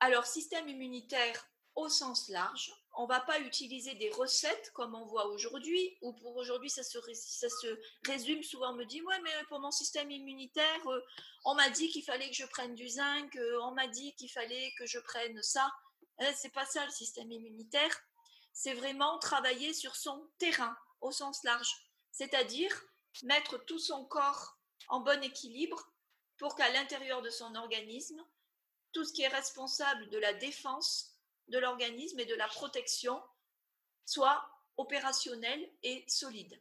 Alors, 0.01 0.27
système 0.27 0.69
immunitaire 0.69 1.49
au 1.75 1.88
sens 1.88 2.29
large, 2.29 2.73
on 2.96 3.07
va 3.07 3.20
pas 3.20 3.40
utiliser 3.40 3.94
des 3.94 4.11
recettes 4.11 4.70
comme 4.72 4.94
on 4.94 5.04
voit 5.07 5.26
aujourd'hui, 5.26 5.96
ou 6.02 6.12
pour 6.12 6.37
aujourd'hui, 6.37 6.70
ça 6.70 6.83
se, 6.83 6.98
ça 7.12 7.48
se 7.48 7.80
résume 8.07 8.42
souvent, 8.42 8.72
on 8.72 8.76
me 8.76 8.85
dit, 8.85 9.02
ouais, 9.02 9.20
mais 9.22 9.30
pour 9.48 9.61
mon 9.61 9.70
système 9.70 10.11
immunitaire, 10.11 10.87
euh, 10.88 11.00
on 11.44 11.54
m'a 11.54 11.70
dit 11.70 11.88
qu'il 11.90 12.04
fallait 12.04 12.28
que 12.28 12.37
je 12.37 12.46
prenne 12.46 12.74
du 12.74 12.88
zinc, 12.88 13.35
euh, 13.37 13.59
on 13.62 13.72
m'a 13.72 13.88
dit 13.88 14.14
qu'il 14.14 14.30
fallait 14.30 14.72
que 14.78 14.87
je 14.87 14.98
prenne 14.98 15.42
ça. 15.42 15.70
Eh, 16.20 16.33
c'est 16.37 16.52
pas 16.52 16.66
ça 16.66 16.85
le 16.85 16.92
système 16.92 17.30
immunitaire. 17.30 18.00
C'est 18.52 18.74
vraiment 18.74 19.18
travailler 19.18 19.74
sur 19.74 19.96
son 19.96 20.30
terrain 20.38 20.76
au 21.00 21.11
sens 21.11 21.42
large, 21.42 21.74
c'est-à-dire 22.12 22.72
mettre 23.24 23.59
tout 23.64 23.80
son 23.80 24.04
corps 24.04 24.57
en 24.88 25.00
bon 25.00 25.22
équilibre 25.22 25.92
pour 26.38 26.54
qu'à 26.54 26.70
l'intérieur 26.70 27.22
de 27.22 27.30
son 27.30 27.54
organisme, 27.57 28.22
tout 28.92 29.04
ce 29.04 29.12
qui 29.12 29.22
est 29.22 29.28
responsable 29.28 30.09
de 30.11 30.18
la 30.18 30.35
défense 30.35 31.13
de 31.48 31.59
l'organisme 31.59 32.18
et 32.20 32.26
de 32.26 32.35
la 32.35 32.48
protection 32.48 33.22
soit 34.07 34.48
opérationnel 34.76 35.70
et 35.83 36.04
solide. 36.09 36.61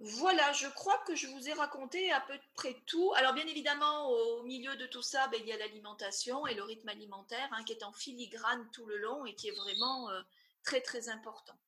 Voilà, 0.00 0.52
je 0.52 0.68
crois 0.68 0.98
que 1.08 1.16
je 1.16 1.26
vous 1.26 1.48
ai 1.48 1.52
raconté 1.52 2.12
à 2.12 2.20
peu 2.20 2.38
près 2.54 2.74
tout. 2.86 3.12
Alors 3.16 3.32
bien 3.32 3.46
évidemment, 3.48 4.08
au 4.10 4.44
milieu 4.44 4.76
de 4.76 4.86
tout 4.86 5.02
ça, 5.02 5.26
ben, 5.26 5.40
il 5.40 5.48
y 5.48 5.52
a 5.52 5.56
l'alimentation 5.56 6.46
et 6.46 6.54
le 6.54 6.62
rythme 6.62 6.88
alimentaire 6.88 7.48
hein, 7.52 7.64
qui 7.64 7.72
est 7.72 7.82
en 7.82 7.92
filigrane 7.92 8.70
tout 8.72 8.86
le 8.86 8.96
long 8.98 9.26
et 9.26 9.34
qui 9.34 9.48
est 9.48 9.56
vraiment 9.56 10.08
euh, 10.10 10.22
très 10.62 10.80
très 10.82 11.08
important. 11.08 11.58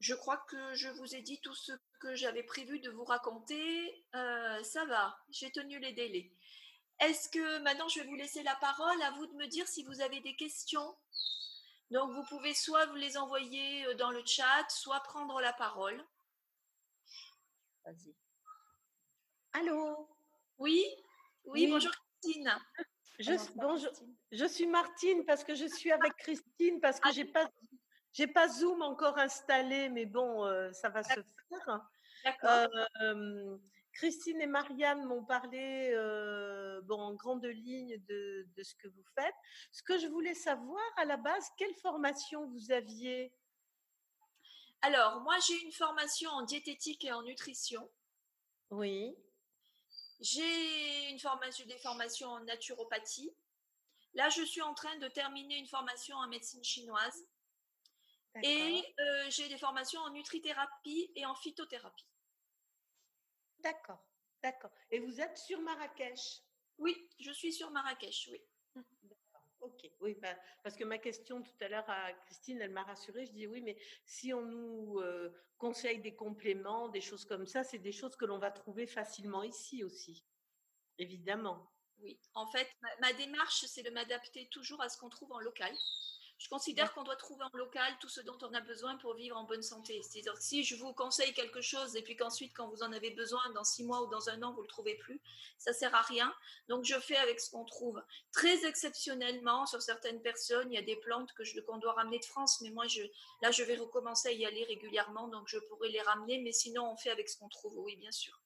je 0.00 0.14
crois 0.14 0.38
que 0.48 0.74
je 0.74 0.88
vous 0.88 1.14
ai 1.14 1.22
dit 1.22 1.40
tout 1.40 1.54
ce 1.54 1.72
que 2.00 2.14
j'avais 2.14 2.42
prévu 2.42 2.80
de 2.80 2.90
vous 2.90 3.04
raconter. 3.04 4.04
Euh, 4.14 4.62
ça 4.62 4.84
va, 4.86 5.16
j'ai 5.30 5.50
tenu 5.50 5.78
les 5.78 5.92
délais. 5.92 6.30
Est-ce 7.00 7.28
que 7.28 7.58
maintenant 7.58 7.88
je 7.88 8.00
vais 8.00 8.06
vous 8.06 8.14
laisser 8.14 8.42
la 8.42 8.54
parole? 8.56 9.02
À 9.02 9.10
vous 9.12 9.26
de 9.26 9.34
me 9.34 9.46
dire 9.46 9.66
si 9.66 9.84
vous 9.84 10.00
avez 10.00 10.20
des 10.20 10.36
questions 10.36 10.96
Donc 11.90 12.12
vous 12.12 12.24
pouvez 12.24 12.54
soit 12.54 12.86
vous 12.86 12.96
les 12.96 13.16
envoyer 13.16 13.86
euh, 13.86 13.94
dans 13.94 14.10
le 14.10 14.24
chat, 14.24 14.66
soit 14.68 15.00
prendre 15.00 15.40
la 15.40 15.52
parole. 15.52 16.02
Vas-y. 17.84 18.14
Allô? 19.52 20.08
Oui? 20.58 20.84
Oui, 21.44 21.66
bonjour 21.66 21.92
Christine. 21.92 22.50
Je, 23.18 23.32
bonjour, 23.56 23.90
je 24.32 24.44
suis 24.46 24.66
Martine 24.66 25.24
parce 25.24 25.44
que 25.44 25.54
je 25.54 25.66
suis 25.66 25.92
avec 25.92 26.16
Christine 26.16 26.80
parce 26.80 26.98
que 26.98 27.08
ah, 27.08 27.12
j'ai 27.12 27.24
pas 27.24 27.48
j'ai 28.14 28.28
pas 28.28 28.48
Zoom 28.48 28.80
encore 28.82 29.18
installé, 29.18 29.88
mais 29.88 30.06
bon, 30.06 30.44
euh, 30.46 30.72
ça 30.72 30.88
va 30.88 31.02
se 31.02 31.12
faire. 31.12 31.80
Euh, 33.02 33.58
Christine 33.94 34.40
et 34.40 34.46
Marianne 34.46 35.04
m'ont 35.04 35.24
parlé 35.24 35.90
euh, 35.94 36.80
bon, 36.82 37.00
en 37.00 37.14
grande 37.14 37.44
ligne 37.44 37.96
de, 38.08 38.46
de, 38.56 38.62
ce 38.62 38.74
que 38.74 38.88
vous 38.88 39.04
faites. 39.14 39.34
Ce 39.72 39.82
que 39.82 39.98
je 39.98 40.06
voulais 40.08 40.34
savoir 40.34 40.82
à 40.96 41.04
la 41.04 41.16
base, 41.16 41.48
quelle 41.56 41.74
formation 41.76 42.46
vous 42.46 42.72
aviez? 42.72 43.32
Alors, 44.82 45.20
moi, 45.22 45.36
j'ai 45.46 45.60
une 45.62 45.72
formation 45.72 46.30
en 46.30 46.42
diététique 46.42 47.04
et 47.04 47.12
en 47.12 47.22
nutrition. 47.22 47.88
Oui. 48.70 49.16
J'ai 50.20 51.10
une 51.10 51.18
formation, 51.18 51.64
des 51.66 51.78
formations 51.78 52.28
en 52.28 52.40
naturopathie. 52.40 53.34
Là, 54.14 54.28
je 54.28 54.42
suis 54.42 54.62
en 54.62 54.74
train 54.74 54.96
de 54.98 55.08
terminer 55.08 55.56
une 55.56 55.66
formation 55.66 56.16
en 56.16 56.28
médecine 56.28 56.62
chinoise. 56.62 57.24
Et 58.42 58.84
euh, 58.98 59.30
j'ai 59.30 59.48
des 59.48 59.58
formations 59.58 60.00
en 60.00 60.10
nutrithérapie 60.10 61.12
et 61.14 61.24
en 61.24 61.34
phytothérapie. 61.36 62.06
D'accord, 63.64 64.06
d'accord. 64.42 64.70
Et 64.90 65.00
vous 65.00 65.20
êtes 65.20 65.38
sur 65.38 65.60
Marrakech? 65.60 66.42
Oui, 66.78 67.08
je 67.18 67.30
suis 67.32 67.52
sur 67.52 67.70
Marrakech, 67.70 68.28
oui. 68.30 68.40
D'accord, 68.74 69.46
ok. 69.60 69.90
Oui, 70.00 70.14
bah, 70.20 70.36
parce 70.62 70.76
que 70.76 70.84
ma 70.84 70.98
question 70.98 71.42
tout 71.42 71.56
à 71.60 71.68
l'heure 71.68 71.88
à 71.88 72.12
Christine, 72.12 72.60
elle 72.60 72.70
m'a 72.70 72.82
rassurée. 72.82 73.24
Je 73.26 73.32
dis 73.32 73.46
oui, 73.46 73.62
mais 73.62 73.76
si 74.04 74.34
on 74.34 74.42
nous 74.42 75.00
euh, 75.00 75.32
conseille 75.56 76.00
des 76.00 76.14
compléments, 76.14 76.88
des 76.90 77.00
choses 77.00 77.24
comme 77.24 77.46
ça, 77.46 77.64
c'est 77.64 77.78
des 77.78 77.92
choses 77.92 78.16
que 78.16 78.26
l'on 78.26 78.38
va 78.38 78.50
trouver 78.50 78.86
facilement 78.86 79.42
ici 79.42 79.82
aussi, 79.82 80.26
évidemment. 80.98 81.70
Oui, 81.98 82.20
en 82.34 82.46
fait, 82.48 82.68
ma 83.00 83.12
démarche, 83.14 83.64
c'est 83.66 83.82
de 83.82 83.90
m'adapter 83.90 84.48
toujours 84.50 84.82
à 84.82 84.90
ce 84.90 84.98
qu'on 84.98 85.08
trouve 85.08 85.32
en 85.32 85.40
local. 85.40 85.72
Je 86.44 86.50
considère 86.50 86.92
qu'on 86.92 87.04
doit 87.04 87.16
trouver 87.16 87.42
en 87.42 87.56
local 87.56 87.90
tout 88.00 88.10
ce 88.10 88.20
dont 88.20 88.36
on 88.42 88.52
a 88.52 88.60
besoin 88.60 88.98
pour 88.98 89.14
vivre 89.14 89.34
en 89.34 89.44
bonne 89.44 89.62
santé. 89.62 90.02
C'est-à-dire 90.02 90.34
que 90.34 90.42
si 90.42 90.62
je 90.62 90.76
vous 90.76 90.92
conseille 90.92 91.32
quelque 91.32 91.62
chose 91.62 91.96
et 91.96 92.02
puis 92.02 92.16
qu'ensuite, 92.16 92.52
quand 92.54 92.68
vous 92.68 92.82
en 92.82 92.92
avez 92.92 93.12
besoin, 93.12 93.40
dans 93.54 93.64
six 93.64 93.82
mois 93.82 94.02
ou 94.02 94.08
dans 94.08 94.28
un 94.28 94.42
an, 94.42 94.52
vous 94.52 94.58
ne 94.58 94.64
le 94.64 94.68
trouvez 94.68 94.94
plus, 94.96 95.22
ça 95.56 95.72
sert 95.72 95.94
à 95.94 96.02
rien. 96.02 96.34
Donc, 96.68 96.84
je 96.84 97.00
fais 97.00 97.16
avec 97.16 97.40
ce 97.40 97.50
qu'on 97.50 97.64
trouve. 97.64 97.98
Très 98.30 98.66
exceptionnellement, 98.66 99.64
sur 99.64 99.80
certaines 99.80 100.20
personnes, 100.20 100.70
il 100.70 100.74
y 100.74 100.78
a 100.78 100.82
des 100.82 100.96
plantes 100.96 101.32
que 101.32 101.60
qu'on 101.62 101.78
doit 101.78 101.94
ramener 101.94 102.18
de 102.18 102.26
France, 102.26 102.60
mais 102.60 102.70
moi, 102.72 102.86
je, 102.88 103.04
là, 103.40 103.50
je 103.50 103.62
vais 103.62 103.76
recommencer 103.76 104.28
à 104.28 104.32
y 104.32 104.44
aller 104.44 104.64
régulièrement, 104.64 105.28
donc 105.28 105.48
je 105.48 105.56
pourrais 105.60 105.88
les 105.88 106.02
ramener. 106.02 106.42
Mais 106.42 106.52
sinon, 106.52 106.92
on 106.92 106.96
fait 106.98 107.10
avec 107.10 107.30
ce 107.30 107.38
qu'on 107.38 107.48
trouve. 107.48 107.78
Oui, 107.78 107.96
bien 107.96 108.12
sûr. 108.12 108.38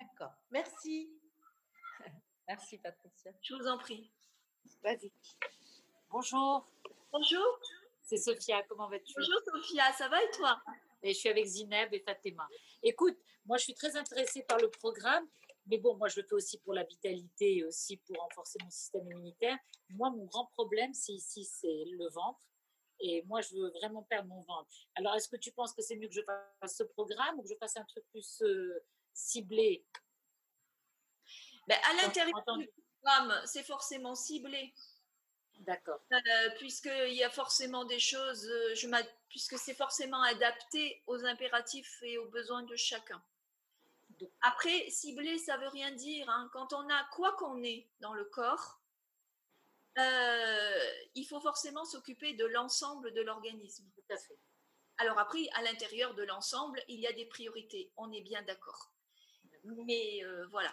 D'accord. 0.00 0.32
Merci. 0.48 1.12
Merci, 2.48 2.78
Patricia. 2.78 3.30
Je 3.42 3.56
vous 3.56 3.66
en 3.66 3.76
prie. 3.76 4.10
Vas-y. 4.82 5.12
Bonjour. 6.14 6.64
Bonjour. 7.10 7.58
C'est 8.00 8.18
Sophia, 8.18 8.62
comment 8.68 8.88
vas-tu? 8.88 9.14
Bonjour 9.16 9.40
Sophia, 9.46 9.92
ça 9.94 10.08
va 10.08 10.22
et 10.22 10.30
toi? 10.30 10.62
Et 11.02 11.12
je 11.12 11.18
suis 11.18 11.28
avec 11.28 11.44
Zineb 11.44 11.92
et 11.92 11.98
Fatima. 11.98 12.46
Écoute, 12.84 13.18
moi 13.46 13.56
je 13.56 13.64
suis 13.64 13.74
très 13.74 13.96
intéressée 13.96 14.44
par 14.44 14.58
le 14.58 14.70
programme, 14.70 15.26
mais 15.66 15.78
bon, 15.78 15.96
moi 15.96 16.06
je 16.06 16.20
le 16.20 16.26
fais 16.28 16.36
aussi 16.36 16.58
pour 16.58 16.72
la 16.72 16.84
vitalité 16.84 17.56
et 17.56 17.64
aussi 17.64 17.96
pour 17.96 18.16
renforcer 18.18 18.60
mon 18.62 18.70
système 18.70 19.10
immunitaire. 19.10 19.58
Moi, 19.90 20.08
mon 20.10 20.24
grand 20.26 20.46
problème, 20.54 20.94
c'est 20.94 21.14
ici, 21.14 21.44
c'est 21.44 21.84
le 21.84 22.08
ventre. 22.10 22.46
Et 23.00 23.24
moi, 23.24 23.40
je 23.40 23.56
veux 23.56 23.70
vraiment 23.70 24.04
perdre 24.04 24.28
mon 24.28 24.42
ventre. 24.42 24.70
Alors, 24.94 25.16
est-ce 25.16 25.28
que 25.28 25.36
tu 25.36 25.50
penses 25.50 25.74
que 25.74 25.82
c'est 25.82 25.96
mieux 25.96 26.06
que 26.06 26.14
je 26.14 26.22
fasse 26.22 26.76
ce 26.76 26.84
programme 26.84 27.40
ou 27.40 27.42
que 27.42 27.48
je 27.48 27.56
fasse 27.56 27.76
un 27.76 27.84
truc 27.86 28.04
plus 28.12 28.40
euh, 28.42 28.84
ciblé? 29.12 29.84
Ben, 31.66 31.76
À 31.90 32.02
l'intérieur 32.04 32.40
du 32.56 32.70
programme, 33.02 33.34
c'est 33.46 33.64
forcément 33.64 34.14
ciblé. 34.14 34.72
D'accord. 35.60 36.00
Euh, 36.12 36.50
puisqu'il 36.58 37.14
y 37.14 37.24
a 37.24 37.30
forcément 37.30 37.84
des 37.84 37.98
choses, 37.98 38.46
euh, 38.46 38.74
je 38.74 38.88
puisque 39.28 39.58
c'est 39.58 39.74
forcément 39.74 40.22
adapté 40.22 41.02
aux 41.06 41.24
impératifs 41.24 42.02
et 42.02 42.18
aux 42.18 42.28
besoins 42.28 42.62
de 42.62 42.76
chacun. 42.76 43.22
Après, 44.42 44.90
cibler, 44.90 45.38
ça 45.38 45.56
veut 45.56 45.68
rien 45.68 45.90
dire. 45.92 46.28
Hein. 46.28 46.50
Quand 46.52 46.72
on 46.72 46.88
a 46.88 47.04
quoi 47.12 47.32
qu'on 47.32 47.62
ait 47.62 47.88
dans 48.00 48.12
le 48.14 48.24
corps, 48.26 48.80
euh, 49.98 50.90
il 51.14 51.24
faut 51.24 51.40
forcément 51.40 51.84
s'occuper 51.84 52.34
de 52.34 52.44
l'ensemble 52.46 53.12
de 53.12 53.22
l'organisme. 53.22 53.84
Tout 53.94 54.14
à 54.14 54.16
fait. 54.16 54.38
Alors 54.98 55.18
après, 55.18 55.48
à 55.54 55.62
l'intérieur 55.62 56.14
de 56.14 56.22
l'ensemble, 56.22 56.80
il 56.88 57.00
y 57.00 57.06
a 57.06 57.12
des 57.12 57.26
priorités. 57.26 57.90
On 57.96 58.12
est 58.12 58.20
bien 58.20 58.42
d'accord. 58.42 58.92
Mais 59.64 60.22
voilà. 60.50 60.72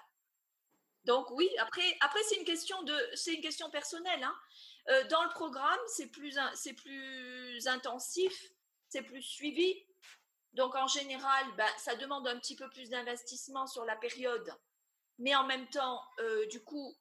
Donc 1.06 1.32
oui, 1.32 1.50
après, 1.58 1.98
après 2.02 2.22
c'est 2.24 2.36
une 2.36 2.46
question 2.46 2.84
de, 2.84 2.96
c'est 3.16 3.34
une 3.34 3.42
question 3.42 3.70
personnelle. 3.72 4.24
Hein. 4.24 4.36
Euh, 4.90 5.08
dans 5.10 5.24
le 5.24 5.30
programme, 5.30 5.80
c'est 5.88 6.08
plus, 6.08 6.38
c'est 6.56 6.74
plus 6.74 7.68
intensif, 7.68 8.52
c'est 8.90 9.04
plus 9.04 9.22
suivi. 9.22 9.86
Donc 10.54 10.76
en 10.76 10.88
général, 10.88 11.46
bah, 11.56 11.68
ça 11.78 11.96
demande 11.96 12.28
un 12.28 12.38
petit 12.40 12.56
peu 12.56 12.70
plus 12.70 12.90
d'investissement 12.90 13.68
sur 13.68 13.86
la 13.86 13.96
période, 13.96 14.54
mais 15.20 15.36
en 15.36 15.46
même 15.46 15.70
temps, 15.70 16.02
euh, 16.20 16.46
du 16.48 16.64
coup, 16.64 16.98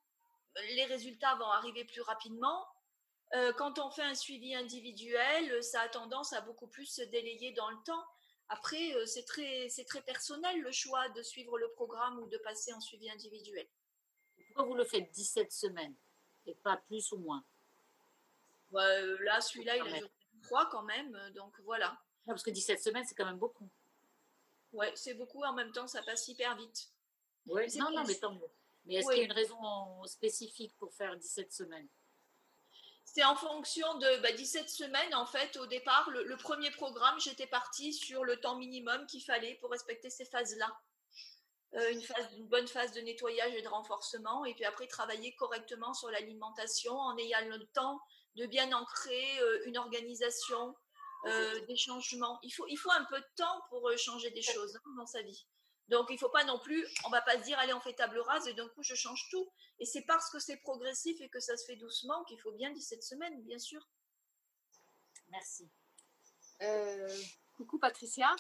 les 0.74 0.84
résultats 0.84 1.34
vont 1.36 1.50
arriver 1.50 1.84
plus 1.84 2.02
rapidement. 2.02 2.66
Euh, 3.34 3.52
quand 3.54 3.78
on 3.78 3.90
fait 3.90 4.02
un 4.02 4.14
suivi 4.14 4.54
individuel, 4.54 5.62
ça 5.62 5.80
a 5.80 5.88
tendance 5.88 6.32
à 6.32 6.40
beaucoup 6.42 6.68
plus 6.68 6.86
se 6.86 7.02
délayer 7.02 7.52
dans 7.52 7.70
le 7.70 7.78
temps. 7.84 8.04
Après, 8.48 8.92
c'est 9.06 9.24
très, 9.24 9.68
c'est 9.68 9.84
très 9.84 10.02
personnel 10.02 10.60
le 10.60 10.72
choix 10.72 11.08
de 11.10 11.22
suivre 11.22 11.56
le 11.56 11.70
programme 11.70 12.18
ou 12.18 12.26
de 12.26 12.38
passer 12.38 12.72
en 12.72 12.80
suivi 12.80 13.08
individuel. 13.08 13.68
Pourquoi 14.48 14.64
vous 14.64 14.74
le 14.74 14.84
faites 14.84 15.08
17 15.12 15.52
semaines 15.52 15.94
et 16.46 16.56
pas 16.56 16.76
plus 16.88 17.12
ou 17.12 17.18
moins? 17.18 17.44
Euh, 18.74 19.16
là, 19.20 19.40
celui-là, 19.40 19.76
il 19.76 19.82
a 19.82 19.98
duré 19.98 20.12
3 20.42 20.68
quand 20.70 20.82
même, 20.82 21.14
euh, 21.14 21.30
donc 21.30 21.58
voilà. 21.60 21.98
parce 22.26 22.42
que 22.42 22.50
17 22.50 22.80
semaines, 22.82 23.04
c'est 23.06 23.14
quand 23.14 23.26
même 23.26 23.38
beaucoup. 23.38 23.68
Ouais, 24.72 24.92
c'est 24.94 25.14
beaucoup, 25.14 25.42
en 25.42 25.52
même 25.52 25.72
temps, 25.72 25.86
ça 25.86 26.02
passe 26.02 26.28
hyper 26.28 26.56
vite. 26.56 26.92
Ouais, 27.46 27.66
non, 27.76 27.90
non, 27.90 28.04
mais 28.06 28.14
tant 28.14 28.32
mieux. 28.32 28.50
Mais 28.84 28.94
est-ce 28.94 29.08
qu'il 29.08 29.18
y 29.18 29.22
a 29.22 29.24
une 29.24 29.32
raison 29.32 30.04
spécifique 30.06 30.74
pour 30.78 30.94
faire 30.94 31.16
17 31.16 31.52
semaines? 31.52 31.88
C'est 33.12 33.24
en 33.24 33.34
fonction 33.34 33.98
de 33.98 34.36
17 34.36 34.62
bah, 34.62 34.68
semaines, 34.68 35.14
en 35.16 35.26
fait, 35.26 35.56
au 35.56 35.66
départ, 35.66 36.08
le, 36.10 36.36
premier 36.36 36.70
programme, 36.70 37.18
j'étais 37.18 37.48
partie 37.48 37.92
sur 37.92 38.24
le 38.24 38.36
temps 38.36 38.56
minimum 38.56 39.04
qu'il 39.06 39.22
fallait 39.22 39.56
pour 39.56 39.70
respecter 39.70 40.10
ces 40.10 40.24
phases-là. 40.24 40.72
Euh, 41.74 41.90
une, 41.92 42.02
phase, 42.02 42.32
une 42.36 42.46
bonne 42.46 42.68
phase 42.68 42.92
de 42.92 43.00
nettoyage 43.00 43.54
et 43.54 43.62
de 43.62 43.68
renforcement, 43.68 44.44
et 44.44 44.54
puis 44.54 44.64
après 44.64 44.86
travailler 44.86 45.34
correctement 45.34 45.92
sur 45.94 46.10
l'alimentation 46.10 46.96
en 46.96 47.16
ayant 47.18 47.46
le 47.48 47.64
temps 47.66 48.00
de 48.36 48.46
bien 48.46 48.72
ancrer 48.72 49.40
euh, 49.40 49.62
une 49.66 49.78
organisation, 49.78 50.76
euh, 51.26 51.66
des 51.66 51.76
changements. 51.76 52.38
Il 52.42 52.50
faut, 52.50 52.66
il 52.68 52.76
faut 52.76 52.90
un 52.90 53.04
peu 53.04 53.20
de 53.20 53.26
temps 53.36 53.60
pour 53.68 53.88
euh, 53.88 53.96
changer 53.96 54.30
des 54.30 54.42
choses 54.42 54.76
hein, 54.76 54.90
dans 54.96 55.06
sa 55.06 55.22
vie. 55.22 55.46
Donc, 55.88 56.06
il 56.08 56.14
ne 56.14 56.18
faut 56.18 56.28
pas 56.28 56.44
non 56.44 56.58
plus, 56.60 56.86
on 57.04 57.10
va 57.10 57.20
pas 57.20 57.36
se 57.36 57.42
dire, 57.42 57.58
allez, 57.58 57.74
on 57.74 57.80
fait 57.80 57.94
table 57.94 58.20
rase 58.20 58.46
et 58.46 58.54
d'un 58.54 58.68
coup, 58.68 58.82
je 58.82 58.94
change 58.94 59.26
tout. 59.30 59.50
Et 59.80 59.84
c'est 59.84 60.02
parce 60.02 60.30
que 60.30 60.38
c'est 60.38 60.56
progressif 60.58 61.20
et 61.20 61.28
que 61.28 61.40
ça 61.40 61.56
se 61.56 61.64
fait 61.66 61.76
doucement 61.76 62.22
qu'il 62.24 62.40
faut 62.40 62.52
bien 62.52 62.70
17 62.70 63.02
semaines, 63.02 63.42
bien 63.42 63.58
sûr. 63.58 63.80
Merci. 65.30 65.68
coucou 67.56 67.78
Patricia. 67.78 68.34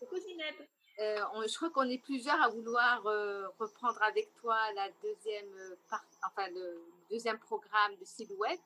Coucou 0.00 0.18
Zineb. 0.18 0.56
je 0.98 1.56
crois 1.56 1.70
qu'on 1.70 1.88
est 1.88 1.98
plusieurs 1.98 2.40
à 2.42 2.48
vouloir 2.48 3.02
reprendre 3.58 4.02
avec 4.02 4.34
toi 4.34 4.58
la 4.72 4.90
deuxième 5.02 5.76
enfin, 6.22 6.48
le 6.50 6.82
deuxième 7.08 7.38
programme 7.38 7.96
de 7.96 8.04
Silhouette. 8.04 8.60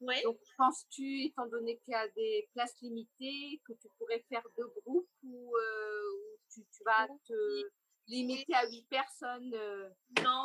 Donc, 0.00 0.38
penses-tu, 0.56 1.24
étant 1.26 1.46
donné 1.46 1.78
qu'il 1.78 1.92
y 1.92 1.94
a 1.94 2.08
des 2.08 2.48
places 2.54 2.74
limitées, 2.80 3.60
que 3.66 3.72
tu 3.74 3.88
pourrais 3.98 4.24
faire 4.28 4.42
deux 4.56 4.68
groupes 4.80 5.08
ou, 5.22 5.56
euh, 5.56 6.38
tu, 6.52 6.82
vas 6.84 7.06
te 7.26 7.34
limiter 8.08 8.54
à 8.54 8.66
huit 8.68 8.86
personnes 8.88 9.54
euh? 9.54 9.88
Non, 10.22 10.44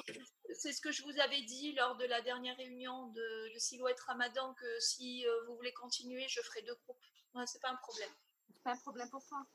c'est 0.53 0.73
ce 0.73 0.81
que 0.81 0.91
je 0.91 1.03
vous 1.03 1.19
avais 1.19 1.41
dit 1.41 1.73
lors 1.73 1.95
de 1.95 2.05
la 2.05 2.21
dernière 2.21 2.57
réunion 2.57 3.07
de, 3.07 3.51
Silhouette 3.57 3.99
Ramadan, 4.01 4.53
que 4.55 4.79
si 4.79 5.25
euh, 5.25 5.45
vous 5.47 5.55
voulez 5.55 5.73
continuer, 5.73 6.25
je 6.27 6.41
ferai 6.41 6.61
deux 6.63 6.75
groupes. 6.85 6.99
Ouais, 7.33 7.45
c'est 7.47 7.61
pas 7.61 7.69
un 7.69 7.77
problème. 7.77 8.09
C'est 8.53 8.63
pas 8.63 8.73
un 8.73 8.77
problème 8.77 9.09
pour 9.09 9.25
toi. 9.25 9.45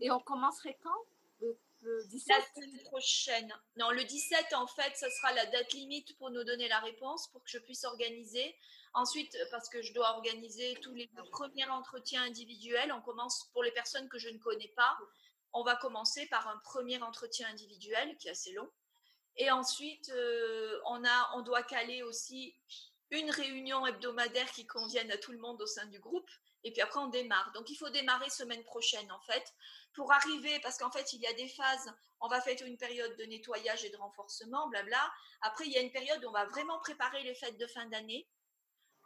Et 0.00 0.10
on 0.10 0.20
commencerait 0.20 0.78
quand? 0.82 1.06
Le 1.40 1.58
17 1.82 2.36
La 2.36 2.44
semaine 2.62 2.82
prochaine. 2.84 3.52
Non, 3.76 3.90
le 3.90 4.04
17, 4.04 4.54
en 4.54 4.66
fait, 4.66 4.96
ce 4.96 5.08
sera 5.10 5.32
la 5.32 5.46
date 5.46 5.72
limite 5.72 6.16
pour 6.18 6.30
nous 6.30 6.44
donner 6.44 6.68
la 6.68 6.80
réponse, 6.80 7.28
pour 7.28 7.42
que 7.42 7.50
je 7.50 7.58
puisse 7.58 7.84
organiser. 7.84 8.56
Ensuite, 8.94 9.36
parce 9.50 9.68
que 9.68 9.82
je 9.82 9.92
dois 9.92 10.10
organiser 10.16 10.74
tous 10.82 10.94
les 10.94 11.08
premiers 11.30 11.66
entretiens 11.66 12.22
individuels, 12.22 12.92
on 12.92 13.02
commence 13.02 13.50
pour 13.52 13.62
les 13.62 13.72
personnes 13.72 14.08
que 14.08 14.18
je 14.18 14.28
ne 14.28 14.38
connais 14.38 14.72
pas. 14.74 14.96
On 15.52 15.62
va 15.62 15.76
commencer 15.76 16.26
par 16.26 16.48
un 16.48 16.58
premier 16.64 17.00
entretien 17.02 17.48
individuel 17.48 18.16
qui 18.18 18.28
est 18.28 18.32
assez 18.32 18.52
long. 18.52 18.70
Et 19.36 19.50
ensuite, 19.50 20.08
euh, 20.10 20.80
on, 20.86 21.04
a, 21.04 21.30
on 21.34 21.42
doit 21.42 21.62
caler 21.62 22.02
aussi 22.02 22.54
une 23.10 23.30
réunion 23.30 23.86
hebdomadaire 23.86 24.50
qui 24.52 24.66
convienne 24.66 25.10
à 25.12 25.18
tout 25.18 25.32
le 25.32 25.38
monde 25.38 25.60
au 25.60 25.66
sein 25.66 25.86
du 25.86 26.00
groupe. 26.00 26.28
Et 26.66 26.72
puis 26.72 26.82
après, 26.82 26.98
on 26.98 27.06
démarre. 27.06 27.52
Donc, 27.52 27.70
il 27.70 27.76
faut 27.76 27.90
démarrer 27.90 28.28
semaine 28.28 28.64
prochaine, 28.64 29.10
en 29.12 29.20
fait, 29.20 29.54
pour 29.94 30.12
arriver, 30.12 30.58
parce 30.64 30.76
qu'en 30.78 30.90
fait, 30.90 31.12
il 31.12 31.20
y 31.20 31.26
a 31.28 31.32
des 31.34 31.48
phases. 31.48 31.92
On 32.20 32.26
va 32.26 32.40
faire 32.40 32.56
une 32.66 32.76
période 32.76 33.16
de 33.16 33.24
nettoyage 33.24 33.84
et 33.84 33.90
de 33.90 33.96
renforcement, 33.96 34.68
blabla. 34.68 35.12
Après, 35.42 35.64
il 35.64 35.70
y 35.70 35.78
a 35.78 35.80
une 35.80 35.92
période 35.92 36.24
où 36.24 36.28
on 36.28 36.32
va 36.32 36.44
vraiment 36.46 36.80
préparer 36.80 37.22
les 37.22 37.36
fêtes 37.36 37.56
de 37.56 37.68
fin 37.68 37.86
d'année. 37.86 38.28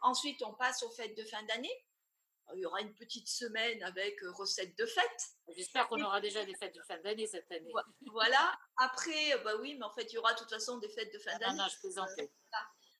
Ensuite, 0.01 0.41
on 0.41 0.55
passe 0.55 0.81
aux 0.81 0.89
fêtes 0.89 1.15
de 1.15 1.23
fin 1.23 1.43
d'année. 1.43 1.85
Il 2.55 2.61
y 2.61 2.65
aura 2.65 2.81
une 2.81 2.95
petite 2.95 3.29
semaine 3.29 3.81
avec 3.83 4.23
euh, 4.23 4.31
recettes 4.31 4.75
de 4.75 4.87
fêtes. 4.87 5.27
J'espère 5.55 5.87
qu'on 5.87 6.01
aura 6.01 6.19
déjà 6.19 6.43
des 6.43 6.55
fêtes 6.55 6.73
de 6.73 6.81
fin 6.81 6.97
d'année 6.97 7.27
cette 7.27 7.49
année. 7.51 7.71
Voilà. 8.07 8.59
Après, 8.77 9.37
bah 9.43 9.53
oui, 9.59 9.75
mais 9.75 9.85
en 9.85 9.93
fait, 9.93 10.11
il 10.11 10.15
y 10.15 10.17
aura 10.17 10.33
de 10.33 10.39
toute 10.39 10.49
façon 10.49 10.79
des 10.79 10.89
fêtes 10.89 11.13
de 11.13 11.19
fin 11.19 11.37
d'année. 11.37 11.57
non, 11.57 11.63
non, 11.63 11.69
je 11.69 11.79
plaisantais. 11.79 12.31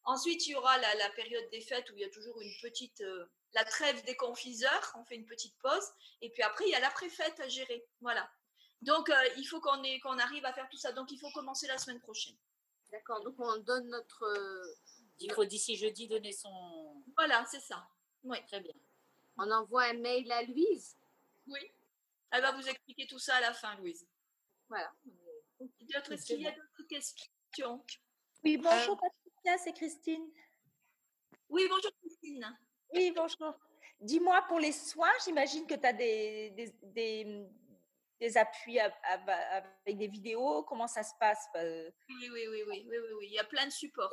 Ensuite, 0.04 0.46
il 0.48 0.52
y 0.52 0.56
aura 0.56 0.78
la, 0.78 1.10
période 1.16 1.50
des 1.52 1.62
fêtes 1.62 1.90
où 1.90 1.96
il 1.96 2.02
y 2.02 2.06
a 2.06 2.10
toujours 2.10 2.40
une 2.40 2.54
petite, 2.62 3.02
euh, 3.02 3.26
la 3.54 3.64
trêve 3.66 4.04
des 4.06 4.16
confiseurs. 4.16 4.94
On 4.96 5.04
fait 5.06 5.16
une 5.16 5.26
petite 5.26 5.56
pause. 5.60 5.88
Et 6.22 6.30
puis 6.30 6.44
après, 6.44 6.66
il 6.66 6.72
y 6.72 6.76
a 6.76 6.80
l'après-fête 6.80 7.40
à 7.40 7.48
gérer. 7.48 7.86
Voilà. 8.02 8.30
Donc, 8.82 9.10
euh, 9.10 9.30
il 9.38 9.46
faut 9.46 9.60
qu'on 9.60 9.82
qu'on 10.02 10.18
arrive 10.18 10.46
à 10.46 10.54
faire 10.54 10.68
tout 10.70 10.78
ça. 10.78 10.92
Donc, 10.92 11.12
il 11.12 11.20
faut 11.20 11.32
commencer 11.32 11.68
la 11.68 11.78
semaine 11.78 12.00
prochaine. 12.00 12.36
D'accord. 12.92 13.24
Donc, 13.24 13.36
on 13.40 13.58
donne 13.58 13.88
notre 13.90 14.26
il 15.22 15.32
faut 15.34 15.46
d'ici 15.46 15.76
jeudi 15.76 16.08
donner 16.08 16.32
son. 16.32 17.04
Voilà, 17.16 17.46
c'est 17.46 17.60
ça. 17.60 17.88
Oui. 18.24 18.38
Très 18.48 18.60
bien. 18.60 18.74
On 19.38 19.50
envoie 19.52 19.84
un 19.84 19.94
mail 19.94 20.32
à 20.32 20.44
Louise. 20.44 20.98
Oui. 21.48 21.60
Elle 22.32 22.42
va 22.42 22.52
vous 22.52 22.68
expliquer 22.68 23.08
tout 23.08 23.20
ça 23.20 23.36
à 23.36 23.42
la 23.42 23.54
fin, 23.54 23.76
Louise. 23.76 24.06
Voilà. 24.68 24.92
Est-ce 25.60 26.26
qu'il 26.26 26.42
y 26.42 26.48
a 26.48 26.52
d'autres 26.52 26.88
questions 26.88 27.86
Oui, 28.44 28.58
bonjour 28.58 28.96
euh. 28.96 29.10
Patricia, 29.10 29.64
c'est 29.64 29.74
Christine. 29.74 30.28
Oui, 31.50 31.68
bonjour 31.70 31.92
Christine. 32.02 32.58
Oui, 32.94 33.12
bonjour. 33.16 33.54
Dis-moi, 34.00 34.42
pour 34.48 34.60
les 34.60 34.72
soins, 34.72 35.12
j'imagine 35.26 35.66
que 35.68 35.76
tu 35.76 35.86
as 35.86 35.94
des, 35.94 36.74
des, 36.84 37.48
des, 38.20 38.38
appuis 38.38 38.80
avec 38.80 39.98
des 39.98 40.08
vidéos. 40.08 40.64
Comment 40.64 40.88
ça 40.88 41.04
se 41.04 41.14
passe 41.20 41.48
oui, 41.56 41.92
oui, 42.10 42.30
oui, 42.32 42.48
oui, 42.50 42.64
oui, 42.68 42.86
oui, 42.90 43.14
oui, 43.20 43.28
Il 43.28 43.34
y 43.34 43.40
a 43.40 43.44
plein 43.44 43.66
de 43.66 43.72
supports. 43.72 44.12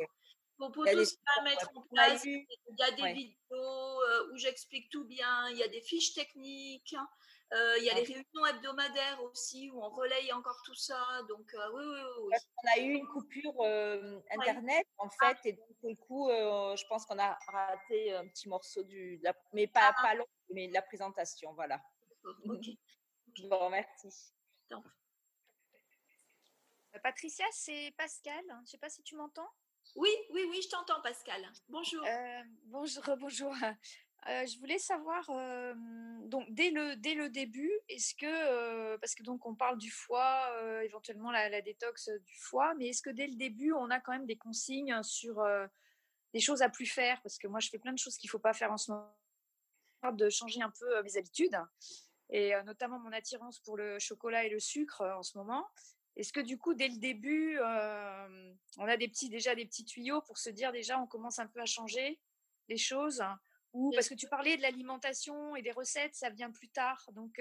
Pour, 0.58 0.72
pour 0.72 0.84
tout 0.84 1.04
ça 1.04 1.42
mettre 1.44 1.70
en 1.74 1.82
place, 1.82 2.24
il 2.24 2.44
y 2.78 2.82
a 2.82 2.90
des 2.90 3.12
vidéos 3.12 4.02
euh, 4.02 4.32
où 4.32 4.36
j'explique 4.36 4.90
tout 4.90 5.04
bien, 5.04 5.48
il 5.50 5.56
y 5.56 5.62
a 5.62 5.68
des 5.68 5.80
fiches 5.80 6.14
techniques, 6.14 6.94
euh, 6.94 7.04
il 7.52 7.84
y 7.84 7.90
a 7.90 7.94
les 7.94 8.04
réunions 8.04 8.46
hebdomadaires 8.46 9.22
aussi 9.24 9.70
où 9.70 9.82
on 9.82 9.90
relaye 9.90 10.32
encore 10.32 10.60
tout 10.64 10.74
ça. 10.74 11.00
Donc, 11.28 11.54
euh, 11.54 11.70
oui, 11.74 11.84
oui, 11.86 12.00
oui, 12.22 12.36
On 12.62 12.68
a 12.68 12.78
eu 12.78 12.92
une 12.92 13.06
coupure 13.06 13.62
Internet, 14.30 14.86
en 14.98 15.08
fait, 15.08 15.38
et 15.44 15.52
donc, 15.52 15.76
du 15.82 15.96
coup, 15.96 16.28
je 16.30 16.86
pense 16.88 17.06
qu'on 17.06 17.18
a 17.18 17.38
raté 17.46 18.14
un 18.14 18.26
petit 18.28 18.48
morceau 18.48 18.82
du. 18.82 19.20
mais 19.52 19.66
pas, 19.66 19.92
ah. 19.96 20.02
pas 20.02 20.14
long, 20.14 20.26
mais 20.50 20.68
de 20.68 20.74
la 20.74 20.82
présentation, 20.82 21.52
voilà. 21.54 21.80
Ok. 22.44 22.66
Je 23.34 23.46
vous 23.46 23.56
remercie. 23.56 24.32
Patricia, 27.02 27.44
c'est 27.52 27.92
Pascal. 27.96 28.42
Je 28.48 28.60
ne 28.60 28.66
sais 28.66 28.78
pas 28.78 28.90
si 28.90 29.02
tu 29.02 29.16
m'entends. 29.16 29.48
Oui, 29.94 30.10
oui, 30.30 30.44
oui, 30.48 30.60
je 30.62 30.68
t'entends, 30.68 31.00
Pascal. 31.00 31.46
Bonjour. 31.68 32.04
Euh, 32.04 32.42
bonjour, 32.64 33.02
bonjour. 33.18 33.54
Je 34.26 34.58
voulais 34.58 34.78
savoir, 34.78 35.26
donc 36.26 36.46
dès 36.50 36.70
le, 36.70 36.96
dès 36.96 37.14
le 37.14 37.30
début, 37.30 37.72
est-ce 37.88 38.14
que, 38.14 38.96
parce 38.98 39.14
que 39.14 39.22
donc 39.22 39.46
on 39.46 39.54
parle 39.54 39.78
du 39.78 39.90
foie, 39.90 40.50
éventuellement 40.82 41.30
la, 41.30 41.62
détox 41.62 42.10
du 42.10 42.36
foie, 42.36 42.74
mais 42.74 42.88
est-ce 42.88 43.00
que 43.00 43.10
dès 43.10 43.26
le 43.26 43.36
début, 43.36 43.72
on 43.72 43.90
a 43.90 44.00
quand 44.00 44.12
même 44.12 44.26
des 44.26 44.36
consignes 44.36 45.02
sur 45.02 45.42
des 46.34 46.40
choses 46.40 46.60
à 46.60 46.68
plus 46.68 46.84
faire? 46.84 47.22
Parce 47.22 47.38
que 47.38 47.46
moi, 47.46 47.60
je 47.60 47.70
fais 47.70 47.78
plein 47.78 47.92
de 47.92 47.98
choses 47.98 48.18
qu'il 48.18 48.28
ne 48.28 48.32
faut 48.32 48.38
pas 48.38 48.52
faire 48.52 48.70
en 48.70 48.76
ce 48.76 48.90
moment, 48.92 49.14
de 50.12 50.28
changer 50.28 50.60
un 50.60 50.72
peu 50.78 51.02
mes 51.02 51.16
habitudes, 51.16 51.58
et 52.28 52.52
notamment 52.64 52.98
mon 52.98 53.12
attirance 53.12 53.60
pour 53.60 53.78
le 53.78 53.98
chocolat 53.98 54.44
et 54.44 54.50
le 54.50 54.60
sucre 54.60 55.00
en 55.00 55.22
ce 55.22 55.38
moment. 55.38 55.66
Est-ce 56.16 56.34
que 56.34 56.40
du 56.40 56.58
coup, 56.58 56.74
dès 56.74 56.88
le 56.88 56.98
début, 56.98 57.58
on 57.60 58.84
a 58.86 58.96
des 58.98 59.08
petits, 59.08 59.30
déjà 59.30 59.54
des 59.54 59.64
petits 59.64 59.86
tuyaux 59.86 60.20
pour 60.20 60.36
se 60.36 60.50
dire 60.50 60.70
déjà, 60.70 61.00
on 61.00 61.06
commence 61.06 61.38
un 61.38 61.46
peu 61.46 61.60
à 61.60 61.66
changer 61.66 62.20
les 62.68 62.76
choses? 62.76 63.22
Ou 63.78 63.92
parce 63.94 64.08
que 64.08 64.14
tu 64.14 64.26
parlais 64.28 64.56
de 64.56 64.62
l'alimentation 64.62 65.54
et 65.54 65.62
des 65.62 65.70
recettes, 65.70 66.14
ça 66.14 66.30
vient 66.30 66.50
plus 66.50 66.68
tard. 66.68 67.00
Donc 67.12 67.40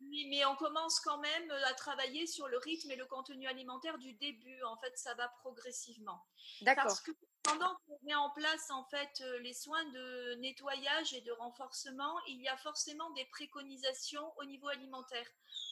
oui, 0.00 0.26
mais 0.30 0.44
on 0.44 0.54
commence 0.54 1.00
quand 1.00 1.18
même 1.18 1.50
à 1.66 1.74
travailler 1.74 2.26
sur 2.26 2.46
le 2.46 2.58
rythme 2.58 2.90
et 2.92 2.96
le 2.96 3.06
contenu 3.06 3.48
alimentaire 3.48 3.98
du 3.98 4.12
début. 4.14 4.62
En 4.62 4.76
fait, 4.76 4.96
ça 4.96 5.14
va 5.14 5.28
progressivement. 5.40 6.24
D'accord. 6.60 6.84
Parce 6.84 7.00
que 7.00 7.10
pendant 7.42 7.74
qu'on 7.86 7.98
met 8.02 8.14
en 8.14 8.30
place 8.30 8.70
en 8.70 8.84
fait 8.84 9.22
les 9.40 9.54
soins 9.54 9.84
de 9.86 10.34
nettoyage 10.36 11.14
et 11.14 11.20
de 11.22 11.32
renforcement, 11.32 12.14
il 12.28 12.40
y 12.40 12.48
a 12.48 12.56
forcément 12.58 13.10
des 13.10 13.24
préconisations 13.26 14.32
au 14.38 14.44
niveau 14.44 14.68
alimentaire. 14.68 15.26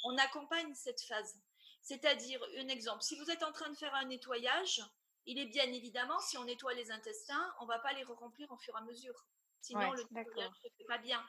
On 0.04 0.18
accompagne 0.18 0.74
cette 0.74 1.02
phase. 1.02 1.40
C'est-à-dire, 1.82 2.44
un 2.58 2.68
exemple, 2.68 3.02
si 3.02 3.16
vous 3.16 3.30
êtes 3.30 3.42
en 3.42 3.52
train 3.52 3.70
de 3.70 3.76
faire 3.76 3.94
un 3.94 4.06
nettoyage, 4.06 4.82
il 5.26 5.38
est 5.38 5.46
bien 5.46 5.64
évidemment, 5.64 6.18
si 6.20 6.36
on 6.36 6.44
nettoie 6.44 6.74
les 6.74 6.90
intestins, 6.90 7.54
on 7.60 7.64
ne 7.64 7.68
va 7.68 7.78
pas 7.78 7.92
les 7.92 8.04
remplir 8.04 8.50
au 8.50 8.56
fur 8.56 8.74
et 8.74 8.78
à 8.78 8.82
mesure. 8.82 9.24
Sinon, 9.60 9.92
le 9.92 10.02
ne 10.02 10.24
fait 10.24 10.84
pas 10.86 10.98
bien. 10.98 11.24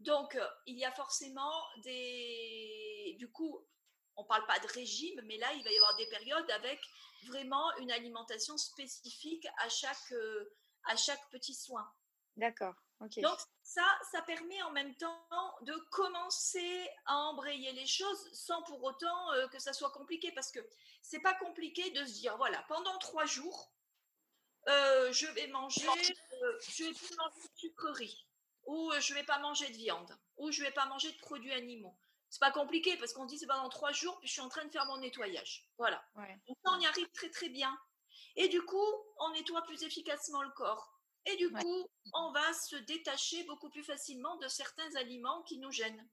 Donc, 0.00 0.34
euh, 0.34 0.46
il 0.66 0.76
y 0.78 0.84
a 0.84 0.92
forcément 0.92 1.52
des... 1.82 3.16
Du 3.18 3.30
coup, 3.30 3.66
on 4.16 4.22
ne 4.22 4.28
parle 4.28 4.46
pas 4.46 4.58
de 4.58 4.66
régime, 4.68 5.20
mais 5.24 5.36
là, 5.38 5.52
il 5.54 5.64
va 5.64 5.70
y 5.70 5.76
avoir 5.76 5.96
des 5.96 6.06
périodes 6.06 6.50
avec 6.50 6.80
vraiment 7.26 7.74
une 7.78 7.90
alimentation 7.90 8.56
spécifique 8.56 9.46
à 9.58 9.68
chaque, 9.68 10.12
euh, 10.12 10.52
à 10.84 10.96
chaque 10.96 11.30
petit 11.30 11.54
soin. 11.54 11.86
D'accord. 12.36 12.74
Donc 13.00 13.38
ça, 13.62 13.86
ça 14.10 14.22
permet 14.22 14.62
en 14.62 14.70
même 14.70 14.94
temps 14.96 15.54
de 15.62 15.74
commencer 15.90 16.88
à 17.04 17.14
embrayer 17.14 17.72
les 17.72 17.86
choses 17.86 18.32
sans 18.32 18.62
pour 18.62 18.82
autant 18.82 19.32
euh, 19.32 19.48
que 19.48 19.58
ça 19.58 19.74
soit 19.74 19.90
compliqué 19.90 20.32
parce 20.32 20.50
que 20.50 20.60
c'est 21.02 21.20
pas 21.20 21.34
compliqué 21.34 21.90
de 21.90 22.04
se 22.06 22.14
dire 22.14 22.36
voilà 22.38 22.64
pendant 22.68 22.96
trois 22.98 23.26
jours 23.26 23.70
euh, 24.68 25.12
je 25.12 25.26
vais 25.26 25.46
manger, 25.48 25.86
euh, 26.42 26.58
je 26.68 26.84
vais 26.84 26.92
plus 26.92 27.16
manger 27.16 27.48
de 27.48 27.58
sucreries 27.58 28.26
ou 28.64 28.92
je 28.98 29.14
vais 29.14 29.24
pas 29.24 29.38
manger 29.38 29.68
de 29.68 29.76
viande 29.76 30.16
ou 30.36 30.50
je 30.50 30.62
vais 30.62 30.72
pas 30.72 30.86
manger 30.86 31.12
de 31.12 31.18
produits 31.18 31.52
animaux. 31.52 31.96
C'est 32.28 32.40
pas 32.40 32.50
compliqué 32.50 32.96
parce 32.96 33.12
qu'on 33.12 33.24
dit 33.24 33.38
c'est 33.38 33.46
pendant 33.46 33.68
trois 33.68 33.92
jours 33.92 34.18
puis 34.18 34.28
je 34.28 34.32
suis 34.32 34.42
en 34.42 34.48
train 34.48 34.64
de 34.64 34.70
faire 34.70 34.86
mon 34.86 34.98
nettoyage. 34.98 35.68
Voilà. 35.78 36.04
Donc 36.16 36.58
on 36.64 36.80
y 36.80 36.86
arrive 36.86 37.08
très 37.12 37.30
très 37.30 37.48
bien. 37.48 37.76
Et 38.34 38.48
du 38.48 38.62
coup, 38.62 38.86
on 39.18 39.32
nettoie 39.32 39.62
plus 39.62 39.82
efficacement 39.82 40.42
le 40.42 40.50
corps. 40.50 40.92
Et 41.24 41.36
du 41.36 41.50
coup, 41.50 41.88
on 42.14 42.32
va 42.32 42.52
se 42.52 42.76
détacher 42.76 43.42
beaucoup 43.44 43.68
plus 43.70 43.82
facilement 43.82 44.36
de 44.36 44.46
certains 44.46 44.94
aliments 44.96 45.42
qui 45.42 45.58
nous 45.58 45.72
gênent. 45.72 46.08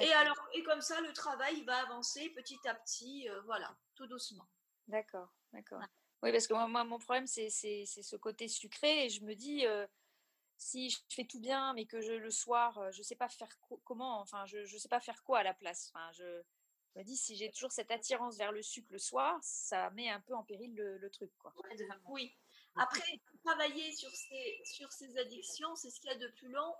Et 0.00 0.12
alors, 0.14 0.36
et 0.54 0.64
comme 0.64 0.80
ça, 0.80 1.00
le 1.00 1.12
travail 1.12 1.62
va 1.64 1.76
avancer 1.76 2.30
petit 2.30 2.58
à 2.66 2.74
petit, 2.74 3.28
euh, 3.28 3.40
voilà, 3.42 3.76
tout 3.94 4.06
doucement. 4.08 4.48
D'accord, 4.88 5.28
d'accord. 5.52 5.80
Oui, 6.26 6.32
parce 6.32 6.48
que 6.48 6.54
moi, 6.54 6.84
mon 6.84 6.98
problème, 6.98 7.26
c'est 7.28 7.50
ce 7.50 8.16
côté 8.16 8.48
sucré, 8.48 9.06
et 9.06 9.08
je 9.08 9.22
me 9.22 9.34
dis, 9.34 9.64
euh, 9.64 9.86
si 10.56 10.90
je 10.90 10.98
fais 11.08 11.24
tout 11.24 11.38
bien, 11.38 11.72
mais 11.74 11.86
que 11.86 12.00
je, 12.00 12.12
le 12.12 12.30
soir, 12.32 12.78
euh, 12.78 12.90
je 12.90 12.98
ne 12.98 13.04
sais 13.04 13.14
pas 13.14 13.28
faire 13.28 13.48
comment, 13.84 14.20
enfin, 14.20 14.44
je 14.46 14.58
ne 14.58 14.78
sais 14.78 14.88
pas 14.88 15.00
faire 15.00 15.22
quoi 15.22 15.38
à 15.38 15.42
la 15.44 15.54
place. 15.54 15.92
Enfin, 15.94 16.10
je, 16.12 16.42
me 16.96 17.04
dis, 17.04 17.16
si 17.16 17.36
j'ai 17.36 17.52
toujours 17.52 17.70
cette 17.70 17.92
attirance 17.92 18.36
vers 18.38 18.50
le 18.50 18.60
sucre 18.60 18.88
le 18.90 18.98
soir, 18.98 19.38
ça 19.40 19.90
met 19.90 20.08
un 20.08 20.20
peu 20.20 20.34
en 20.34 20.42
péril 20.42 20.74
le, 20.74 20.98
le 20.98 21.10
truc, 21.10 21.30
quoi. 21.38 21.54
Oui, 22.08 22.34
après, 22.76 23.20
travailler 23.44 23.92
sur 23.92 24.10
ces, 24.10 24.60
sur 24.64 24.92
ces 24.92 25.16
addictions, 25.18 25.74
c'est 25.76 25.90
ce 25.90 26.00
qu'il 26.00 26.10
y 26.10 26.14
a 26.14 26.18
de 26.18 26.28
plus 26.28 26.48
long 26.48 26.74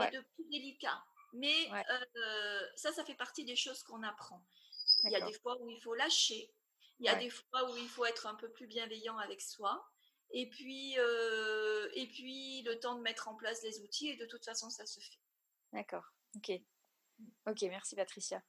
et 0.00 0.10
de 0.10 0.20
plus 0.34 0.44
délicat. 0.50 1.04
Mais 1.34 1.70
euh, 1.70 2.60
ça, 2.74 2.92
ça 2.92 3.04
fait 3.04 3.14
partie 3.14 3.44
des 3.44 3.56
choses 3.56 3.82
qu'on 3.82 4.02
apprend. 4.02 4.42
Il 5.04 5.10
y 5.10 5.16
a 5.16 5.20
des 5.20 5.34
fois 5.34 5.56
où 5.60 5.68
il 5.70 5.80
faut 5.80 5.94
lâcher. 5.94 6.50
Il 6.98 7.06
y 7.06 7.08
a 7.08 7.14
des 7.14 7.30
fois 7.30 7.70
où 7.70 7.76
il 7.76 7.88
faut 7.88 8.04
être 8.04 8.26
un 8.26 8.34
peu 8.34 8.50
plus 8.50 8.66
bienveillant 8.66 9.18
avec 9.18 9.40
soi. 9.40 9.86
Et 10.30 10.48
puis, 10.48 10.98
euh, 10.98 11.88
et 11.94 12.08
puis, 12.08 12.62
le 12.62 12.78
temps 12.80 12.96
de 12.96 13.02
mettre 13.02 13.28
en 13.28 13.36
place 13.36 13.62
les 13.62 13.80
outils. 13.80 14.08
Et 14.08 14.16
de 14.16 14.26
toute 14.26 14.44
façon, 14.44 14.70
ça 14.70 14.86
se 14.86 15.00
fait. 15.00 15.20
D'accord. 15.72 16.04
Ok. 16.36 16.52
Ok, 17.46 17.62
merci 17.62 17.94
Patricia. 17.96 18.42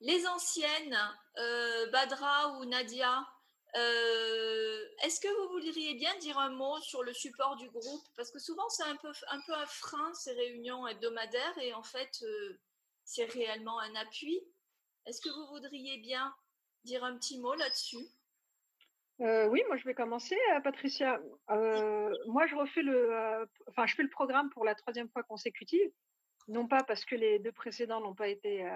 Les 0.00 0.26
anciennes, 0.26 0.98
euh, 1.38 1.90
Badra 1.90 2.58
ou 2.58 2.64
Nadia, 2.66 3.26
euh, 3.76 4.88
est-ce 5.02 5.20
que 5.20 5.28
vous 5.28 5.52
voudriez 5.52 5.94
bien 5.94 6.16
dire 6.18 6.38
un 6.38 6.50
mot 6.50 6.80
sur 6.80 7.02
le 7.02 7.12
support 7.12 7.56
du 7.56 7.68
groupe? 7.70 8.06
Parce 8.16 8.30
que 8.30 8.38
souvent, 8.38 8.68
c'est 8.68 8.84
un 8.84 8.96
peu, 8.96 9.10
un 9.28 9.40
peu 9.46 9.54
un 9.54 9.66
frein, 9.66 10.14
ces 10.14 10.32
réunions 10.32 10.86
hebdomadaires, 10.86 11.58
et 11.58 11.72
en 11.74 11.82
fait, 11.82 12.10
euh, 12.22 12.60
c'est 13.04 13.24
réellement 13.24 13.80
un 13.80 13.94
appui. 13.96 14.40
Est-ce 15.06 15.20
que 15.20 15.28
vous 15.28 15.46
voudriez 15.46 15.98
bien 15.98 16.34
dire 16.84 17.04
un 17.04 17.16
petit 17.16 17.38
mot 17.38 17.54
là-dessus? 17.54 18.06
Euh, 19.20 19.46
oui, 19.46 19.62
moi 19.68 19.76
je 19.76 19.84
vais 19.84 19.94
commencer, 19.94 20.36
euh, 20.52 20.60
Patricia. 20.60 21.20
Euh, 21.50 22.12
moi 22.26 22.46
je 22.46 22.56
refais 22.56 22.82
le, 22.82 23.46
enfin 23.68 23.86
je 23.86 23.94
fais 23.94 24.02
le 24.02 24.08
programme 24.08 24.50
pour 24.50 24.64
la 24.64 24.74
troisième 24.74 25.08
fois 25.08 25.22
consécutive, 25.22 25.90
non 26.48 26.66
pas 26.66 26.82
parce 26.82 27.04
que 27.04 27.14
les 27.14 27.38
deux 27.38 27.52
précédents 27.52 28.00
n'ont 28.00 28.14
pas 28.14 28.28
été 28.28 28.66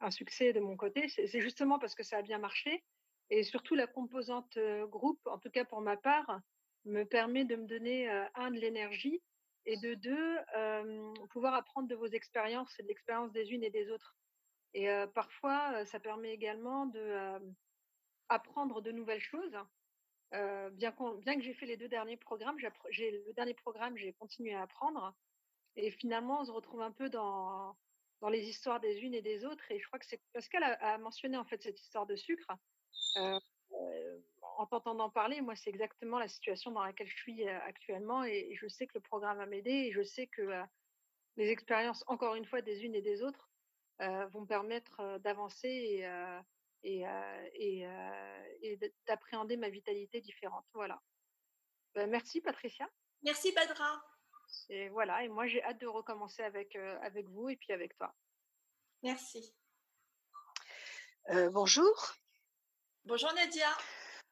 un 0.00 0.10
succès 0.10 0.52
de 0.52 0.60
mon 0.60 0.76
côté, 0.76 1.08
c'est 1.08 1.40
justement 1.40 1.78
parce 1.78 1.94
que 1.94 2.04
ça 2.04 2.18
a 2.18 2.22
bien 2.22 2.38
marché 2.38 2.84
et 3.30 3.42
surtout 3.42 3.74
la 3.74 3.86
composante 3.86 4.58
groupe, 4.84 5.20
en 5.26 5.38
tout 5.38 5.50
cas 5.50 5.64
pour 5.64 5.80
ma 5.80 5.96
part, 5.96 6.40
me 6.84 7.02
permet 7.02 7.44
de 7.44 7.56
me 7.56 7.66
donner 7.66 8.08
un 8.36 8.50
de 8.52 8.60
l'énergie 8.60 9.20
et 9.66 9.76
de 9.78 9.94
deux 9.94 10.36
pouvoir 11.30 11.54
apprendre 11.54 11.88
de 11.88 11.96
vos 11.96 12.06
expériences 12.06 12.78
et 12.78 12.84
de 12.84 12.88
l'expérience 12.88 13.32
des 13.32 13.50
unes 13.50 13.64
et 13.64 13.70
des 13.70 13.90
autres. 13.90 14.16
Et 14.74 14.88
parfois 15.14 15.84
ça 15.86 15.98
permet 15.98 16.32
également 16.32 16.86
de 16.86 17.38
apprendre 18.28 18.80
de 18.80 18.92
nouvelles 18.92 19.20
choses. 19.20 19.56
Euh, 20.34 20.68
bien, 20.70 20.94
bien 21.24 21.36
que 21.36 21.42
j'ai 21.42 21.54
fait 21.54 21.66
les 21.66 21.76
deux 21.76 21.88
derniers 21.88 22.16
programmes, 22.16 22.58
j'ai 22.90 23.10
le 23.10 23.32
dernier 23.32 23.54
programme, 23.54 23.96
j'ai 23.96 24.12
continué 24.12 24.54
à 24.54 24.62
apprendre. 24.62 25.14
Et 25.76 25.90
finalement, 25.90 26.40
on 26.40 26.44
se 26.44 26.50
retrouve 26.50 26.82
un 26.82 26.90
peu 26.90 27.08
dans, 27.08 27.76
dans 28.20 28.28
les 28.28 28.48
histoires 28.48 28.80
des 28.80 28.98
unes 29.00 29.14
et 29.14 29.22
des 29.22 29.44
autres. 29.44 29.64
Et 29.70 29.80
je 29.80 29.86
crois 29.86 29.98
que 29.98 30.06
c'est 30.06 30.20
Pascal 30.32 30.62
a, 30.62 30.94
a, 30.94 30.98
mentionné 30.98 31.36
en 31.36 31.44
fait 31.44 31.62
cette 31.62 31.80
histoire 31.80 32.06
de 32.06 32.16
sucre. 32.16 32.50
Euh, 33.16 33.40
euh, 33.72 34.18
en 34.58 34.66
t'entendant 34.66 35.08
parler, 35.08 35.40
moi, 35.40 35.54
c'est 35.56 35.70
exactement 35.70 36.18
la 36.18 36.28
situation 36.28 36.72
dans 36.72 36.82
laquelle 36.82 37.08
je 37.08 37.16
suis 37.16 37.48
actuellement. 37.48 38.24
Et, 38.24 38.54
je 38.54 38.66
sais 38.66 38.86
que 38.86 38.94
le 38.94 39.00
programme 39.00 39.38
va 39.38 39.46
m'aider. 39.46 39.70
Et 39.70 39.92
je 39.92 40.02
sais 40.02 40.26
que 40.26 40.50
les 41.36 41.48
expériences, 41.48 42.04
encore 42.06 42.34
une 42.34 42.44
fois, 42.44 42.60
des 42.60 42.84
unes 42.84 42.94
et 42.94 43.02
des 43.02 43.22
autres, 43.22 43.47
vont 43.98 44.46
permettre 44.46 45.18
d'avancer 45.18 45.68
et, 45.68 46.08
et, 46.82 47.04
et, 47.54 47.88
et 48.62 48.78
d'appréhender 49.06 49.56
ma 49.56 49.68
vitalité 49.68 50.20
différente. 50.20 50.66
Voilà. 50.74 51.00
Ben, 51.94 52.08
merci 52.08 52.40
Patricia. 52.40 52.88
Merci 53.22 53.52
Badra. 53.52 54.02
Et 54.70 54.88
voilà, 54.88 55.24
et 55.24 55.28
moi 55.28 55.46
j'ai 55.46 55.62
hâte 55.62 55.80
de 55.80 55.86
recommencer 55.86 56.42
avec, 56.42 56.74
avec 56.76 57.28
vous 57.28 57.48
et 57.50 57.56
puis 57.56 57.72
avec 57.72 57.96
toi. 57.96 58.14
Merci. 59.02 59.54
Euh, 61.30 61.50
bonjour. 61.50 62.14
Bonjour 63.04 63.32
Nadia. 63.34 63.68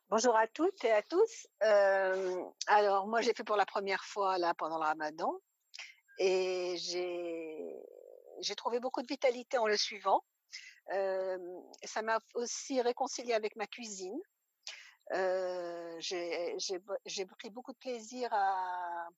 Bonjour 0.08 0.34
à 0.36 0.46
toutes 0.46 0.82
et 0.84 0.92
à 0.92 1.02
tous. 1.02 1.46
Euh, 1.62 2.44
alors 2.66 3.06
moi 3.06 3.20
j'ai 3.20 3.34
fait 3.34 3.44
pour 3.44 3.56
la 3.56 3.66
première 3.66 4.04
fois 4.04 4.38
là 4.38 4.54
pendant 4.54 4.78
le 4.78 4.84
ramadan 4.84 5.38
et 6.18 6.76
j'ai 6.78 7.82
trouvé 8.56 8.80
beaucoup 8.80 9.02
de 9.02 9.08
vitalité 9.08 9.58
en 9.58 9.66
le 9.66 9.76
suivant 9.76 10.22
ça 10.88 12.02
m'a 12.02 12.18
aussi 12.34 12.80
réconcilié 12.80 13.32
avec 13.34 13.56
ma 13.56 13.66
cuisine. 13.66 14.20
j'ai 15.98 17.26
pris 17.26 17.50
beaucoup 17.50 17.72
de 17.72 17.78
plaisir 17.78 18.28
à, 18.32 19.08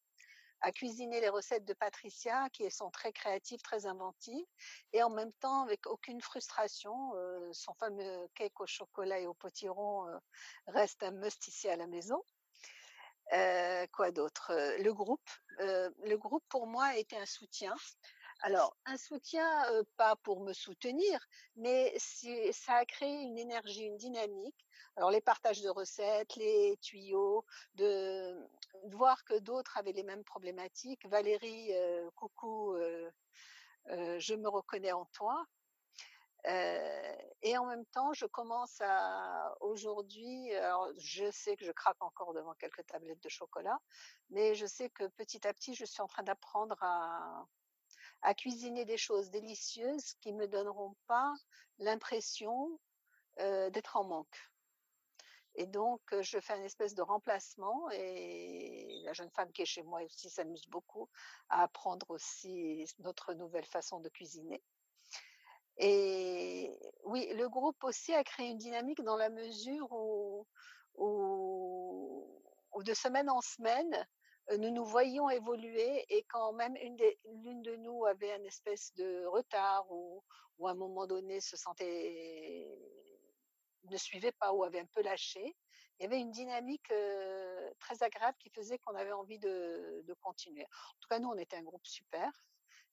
cuisiner 0.74 1.20
les 1.20 1.28
recettes 1.28 1.64
de 1.64 1.74
Patricia, 1.74 2.48
qui 2.50 2.68
sont 2.70 2.90
très 2.90 3.12
créatives, 3.12 3.60
très 3.62 3.86
inventives, 3.86 4.44
et 4.92 5.02
en 5.02 5.10
même 5.10 5.32
temps 5.34 5.62
avec 5.62 5.86
aucune 5.86 6.20
frustration. 6.20 7.12
son 7.52 7.74
fameux 7.74 8.28
cake 8.34 8.60
au 8.60 8.66
chocolat 8.66 9.20
et 9.20 9.26
au 9.26 9.34
potiron 9.34 10.06
reste 10.66 11.02
un 11.02 11.12
must 11.12 11.46
ici 11.46 11.68
à 11.68 11.76
la 11.76 11.86
maison. 11.86 12.22
quoi 13.92 14.10
d'autre? 14.10 14.52
Le 14.78 14.92
groupe. 14.92 15.30
le 15.58 16.16
groupe 16.16 16.44
pour 16.48 16.66
moi 16.66 16.86
a 16.86 16.96
été 16.96 17.16
un 17.16 17.26
soutien. 17.26 17.74
Alors, 18.40 18.76
un 18.86 18.96
soutien, 18.96 19.64
pas 19.96 20.14
pour 20.16 20.40
me 20.40 20.52
soutenir, 20.52 21.18
mais 21.56 21.92
ça 21.98 22.74
a 22.74 22.84
créé 22.84 23.22
une 23.22 23.36
énergie, 23.36 23.84
une 23.84 23.96
dynamique. 23.96 24.64
Alors, 24.96 25.10
les 25.10 25.20
partages 25.20 25.60
de 25.60 25.68
recettes, 25.68 26.36
les 26.36 26.76
tuyaux, 26.80 27.44
de, 27.74 28.38
voir 28.84 29.24
que 29.24 29.38
d'autres 29.40 29.76
avaient 29.76 29.92
les 29.92 30.04
mêmes 30.04 30.24
problématiques. 30.24 31.04
Valérie, 31.06 31.72
coucou, 32.14 32.76
je 33.86 34.34
me 34.34 34.48
reconnais 34.48 34.92
en 34.92 35.06
toi. 35.06 35.44
et 36.44 37.58
en 37.58 37.66
même 37.66 37.86
temps, 37.86 38.12
je 38.12 38.26
commence 38.26 38.80
à 38.80 39.52
aujourd'hui, 39.60 40.52
je 40.96 41.28
sais 41.32 41.56
que 41.56 41.64
je 41.64 41.72
craque 41.72 42.00
encore 42.02 42.34
devant 42.34 42.54
quelques 42.54 42.86
tablettes 42.86 43.22
de 43.22 43.28
chocolat, 43.28 43.78
mais 44.30 44.54
je 44.54 44.66
sais 44.66 44.90
que 44.90 45.08
petit 45.08 45.46
à 45.46 45.52
petit, 45.52 45.74
je 45.74 45.84
suis 45.84 46.02
en 46.02 46.06
train 46.06 46.22
d'apprendre 46.22 46.76
à, 46.80 47.46
à 48.22 48.34
cuisiner 48.34 48.84
des 48.84 48.96
choses 48.96 49.30
délicieuses 49.30 50.14
qui 50.20 50.32
me 50.32 50.46
donneront 50.46 50.94
pas 51.06 51.32
l'impression 51.78 52.78
d'être 53.36 53.96
en 53.96 54.04
manque. 54.04 54.50
Et 55.54 55.66
donc, 55.66 56.00
je 56.20 56.38
fais 56.38 56.56
une 56.56 56.64
espèce 56.64 56.94
de 56.94 57.02
remplacement 57.02 57.90
et 57.90 59.00
la 59.04 59.12
jeune 59.12 59.30
femme 59.30 59.50
qui 59.52 59.62
est 59.62 59.66
chez 59.66 59.82
moi 59.82 60.02
aussi 60.02 60.30
s'amuse 60.30 60.66
beaucoup 60.68 61.08
à 61.48 61.62
apprendre 61.62 62.10
aussi 62.10 62.84
notre 63.00 63.34
nouvelle 63.34 63.66
façon 63.66 64.00
de 64.00 64.08
cuisiner. 64.08 64.62
Et 65.78 66.72
oui, 67.04 67.28
le 67.34 67.48
groupe 67.48 67.82
aussi 67.84 68.12
a 68.14 68.22
créé 68.24 68.48
une 68.48 68.58
dynamique 68.58 69.02
dans 69.02 69.16
la 69.16 69.30
mesure 69.30 69.88
où 69.92 70.46
de 72.82 72.94
semaine 72.94 73.28
en 73.28 73.40
semaine, 73.40 74.06
nous 74.56 74.70
nous 74.70 74.84
voyions 74.84 75.28
évoluer 75.28 76.06
et 76.08 76.24
quand 76.24 76.52
même 76.52 76.74
l'une 76.76 77.62
de 77.62 77.76
nous 77.76 78.06
avait 78.06 78.34
une 78.34 78.46
espèce 78.46 78.94
de 78.94 79.26
retard 79.26 79.90
ou, 79.90 80.22
à 80.66 80.70
un 80.70 80.74
moment 80.74 81.06
donné 81.06 81.40
se 81.40 81.56
sentait 81.56 82.78
ne 83.90 83.96
suivait 83.96 84.32
pas 84.32 84.52
ou 84.52 84.64
avait 84.64 84.80
un 84.80 84.86
peu 84.86 85.02
lâché, 85.02 85.56
il 85.98 86.04
y 86.04 86.06
avait 86.06 86.20
une 86.20 86.30
dynamique 86.30 86.92
très 87.78 88.02
agréable 88.02 88.36
qui 88.38 88.50
faisait 88.50 88.78
qu'on 88.78 88.94
avait 88.94 89.12
envie 89.12 89.38
de, 89.38 90.04
continuer. 90.20 90.64
En 90.64 90.98
tout 91.00 91.08
cas, 91.08 91.18
nous, 91.18 91.28
on 91.28 91.38
était 91.38 91.56
un 91.56 91.62
groupe 91.62 91.86
super. 91.86 92.30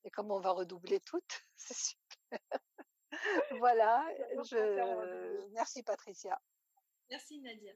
Et 0.04 0.12
comme 0.12 0.32
on 0.32 0.40
va 0.40 0.52
redoubler 0.52 1.00
toutes, 1.00 1.42
c'est 1.56 1.76
super. 1.78 2.40
voilà. 3.60 4.06
Je... 4.44 5.48
Merci 5.52 5.84
Patricia. 5.84 6.40
Merci 7.10 7.40
Nadia. 7.40 7.74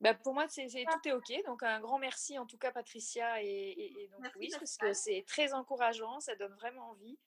Bah, 0.00 0.12
pour 0.12 0.34
moi, 0.34 0.46
c'est, 0.48 0.66
tout 0.66 1.08
est 1.08 1.12
OK. 1.12 1.32
Donc, 1.46 1.62
un 1.62 1.80
grand 1.80 1.98
merci 1.98 2.38
en 2.38 2.46
tout 2.46 2.58
cas, 2.58 2.70
Patricia. 2.70 3.42
Et, 3.42 4.10
donc, 4.12 4.30
oui, 4.36 4.50
parce 4.58 4.76
que 4.76 4.92
c'est 4.92 5.24
très 5.26 5.54
encourageant. 5.54 6.20
Ça 6.20 6.34
donne 6.36 6.54
vraiment 6.54 6.90
envie 6.90 7.18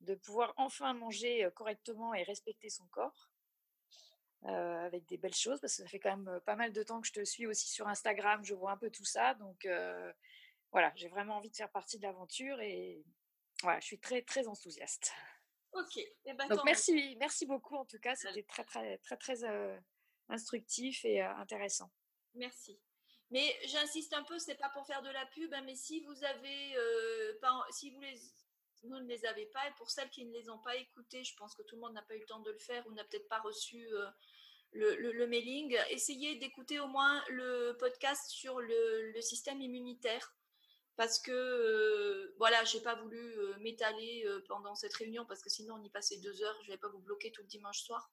de 0.00 0.14
pouvoir 0.14 0.52
enfin 0.56 0.94
manger 0.94 1.48
correctement 1.54 2.14
et 2.14 2.22
respecter 2.22 2.70
son 2.70 2.86
corps 2.88 3.30
avec 4.42 5.06
des 5.06 5.16
belles 5.16 5.34
choses. 5.34 5.60
Parce 5.60 5.76
que 5.76 5.82
ça 5.82 5.88
fait 5.88 6.00
quand 6.00 6.16
même 6.16 6.40
pas 6.40 6.56
mal 6.56 6.72
de 6.72 6.82
temps 6.82 7.00
que 7.00 7.06
je 7.06 7.12
te 7.12 7.24
suis 7.24 7.46
aussi 7.46 7.68
sur 7.68 7.86
Instagram. 7.86 8.44
Je 8.44 8.54
vois 8.54 8.72
un 8.72 8.76
peu 8.76 8.90
tout 8.90 9.04
ça. 9.04 9.34
Donc, 9.34 9.68
voilà, 10.72 10.92
j'ai 10.96 11.08
vraiment 11.08 11.36
envie 11.36 11.50
de 11.50 11.56
faire 11.56 11.70
partie 11.70 11.98
de 11.98 12.02
l'aventure. 12.02 12.60
Et 12.60 13.04
voilà, 13.62 13.78
je 13.78 13.86
suis 13.86 14.00
très, 14.00 14.22
très 14.22 14.48
enthousiaste. 14.48 15.12
OK. 15.72 15.98
Eh 16.24 16.32
ben, 16.34 16.48
donc, 16.48 16.64
merci, 16.64 17.16
merci 17.20 17.46
beaucoup. 17.46 17.76
En 17.76 17.84
tout 17.84 18.00
cas, 18.00 18.16
c'était 18.16 18.42
très, 18.42 18.64
très, 18.64 18.98
très, 18.98 19.16
très 19.16 19.36
instructif 20.28 21.04
et 21.04 21.20
intéressant. 21.20 21.92
Merci. 22.38 22.78
Mais 23.30 23.54
j'insiste 23.66 24.14
un 24.14 24.22
peu, 24.22 24.38
c'est 24.38 24.54
pas 24.54 24.70
pour 24.70 24.86
faire 24.86 25.02
de 25.02 25.10
la 25.10 25.26
pub, 25.26 25.52
hein, 25.52 25.62
mais 25.66 25.74
si 25.74 26.00
vous 26.00 26.24
avez, 26.24 26.76
euh, 26.76 27.38
pas, 27.40 27.52
si 27.70 27.90
vous, 27.90 28.00
les, 28.00 28.18
ne 28.84 29.00
les 29.06 29.26
avez 29.26 29.46
pas, 29.46 29.68
et 29.68 29.72
pour 29.76 29.90
celles 29.90 30.08
qui 30.08 30.24
ne 30.24 30.32
les 30.32 30.48
ont 30.48 30.58
pas 30.58 30.76
écoutées, 30.76 31.24
je 31.24 31.36
pense 31.36 31.54
que 31.54 31.62
tout 31.62 31.74
le 31.74 31.82
monde 31.82 31.92
n'a 31.92 32.02
pas 32.02 32.16
eu 32.16 32.20
le 32.20 32.26
temps 32.26 32.40
de 32.40 32.50
le 32.50 32.58
faire 32.58 32.86
ou 32.86 32.92
n'a 32.92 33.04
peut-être 33.04 33.28
pas 33.28 33.40
reçu 33.40 33.86
euh, 33.92 34.08
le, 34.72 35.26
mailing, 35.26 35.76
essayez 35.90 36.36
d'écouter 36.36 36.80
au 36.80 36.86
moins 36.86 37.22
le 37.28 37.76
podcast 37.78 38.30
sur 38.30 38.60
le, 38.60 39.20
système 39.20 39.60
immunitaire. 39.60 40.34
Parce 40.96 41.20
que 41.20 41.30
euh, 41.30 42.34
voilà, 42.38 42.64
j'ai 42.64 42.80
pas 42.80 42.96
voulu 42.96 43.36
m'étaler 43.60 44.26
pendant 44.48 44.74
cette 44.74 44.94
réunion 44.94 45.24
parce 45.26 45.42
que 45.42 45.50
sinon 45.50 45.76
on 45.76 45.84
y 45.84 45.90
passait 45.90 46.18
deux 46.18 46.42
heures, 46.42 46.58
je 46.64 46.72
vais 46.72 46.78
pas 46.78 46.88
vous 46.88 46.98
bloquer 46.98 47.30
tout 47.30 47.42
le 47.42 47.46
dimanche 47.46 47.82
soir 47.82 48.10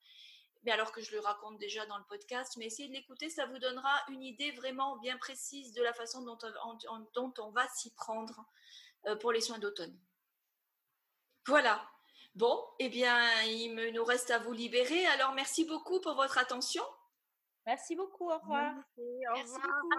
mais 0.66 0.72
alors 0.72 0.92
que 0.92 1.02
je 1.02 1.12
le 1.12 1.20
raconte 1.20 1.58
déjà 1.60 1.86
dans 1.86 1.98
le 1.98 2.04
podcast. 2.06 2.56
Mais 2.58 2.66
essayez 2.66 2.90
de 2.90 2.94
l'écouter, 2.94 3.30
ça 3.30 3.46
vous 3.46 3.60
donnera 3.60 4.02
une 4.10 4.24
idée 4.24 4.52
vraiment 4.52 4.98
bien 4.98 5.18
précise 5.18 5.74
de 5.74 5.84
la 5.84 5.94
façon 5.94 6.24
dont 6.24 6.38
on, 7.38 7.52
va 7.52 7.68
s'y 7.70 7.94
prendre 7.94 8.46
euh, 9.06 9.16
pour 9.16 9.32
les 9.32 9.42
soins 9.42 9.60
d'automne. 9.60 9.98
Voilà. 11.48 11.88
Bon, 12.34 12.62
eh 12.80 12.90
bien, 12.90 13.44
il 13.44 13.76
me 13.76 13.92
nous 13.92 14.04
reste 14.04 14.32
à 14.32 14.40
vous 14.40 14.52
libérer. 14.52 15.06
Alors, 15.08 15.34
merci 15.34 15.64
beaucoup 15.66 16.02
pour 16.02 16.16
votre 16.16 16.38
attention. 16.38 16.84
Merci 17.66 17.96
beaucoup. 17.96 18.30
Au 18.30 18.38
revoir. 18.38 18.74
Merci, 19.34 19.54
Beaucoup. 19.54 19.90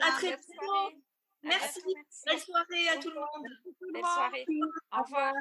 À, 0.00 0.10
très 0.12 0.28
bientôt. 0.28 0.96
Merci. 1.42 1.80
Belle 2.26 2.40
soirée 2.40 2.88
à 2.88 2.98
tout 2.98 3.10
le 3.10 3.20
monde. 3.20 3.46
Belle 3.92 4.02
soirée. 4.02 4.46
Au 4.92 5.02
revoir. 5.02 5.32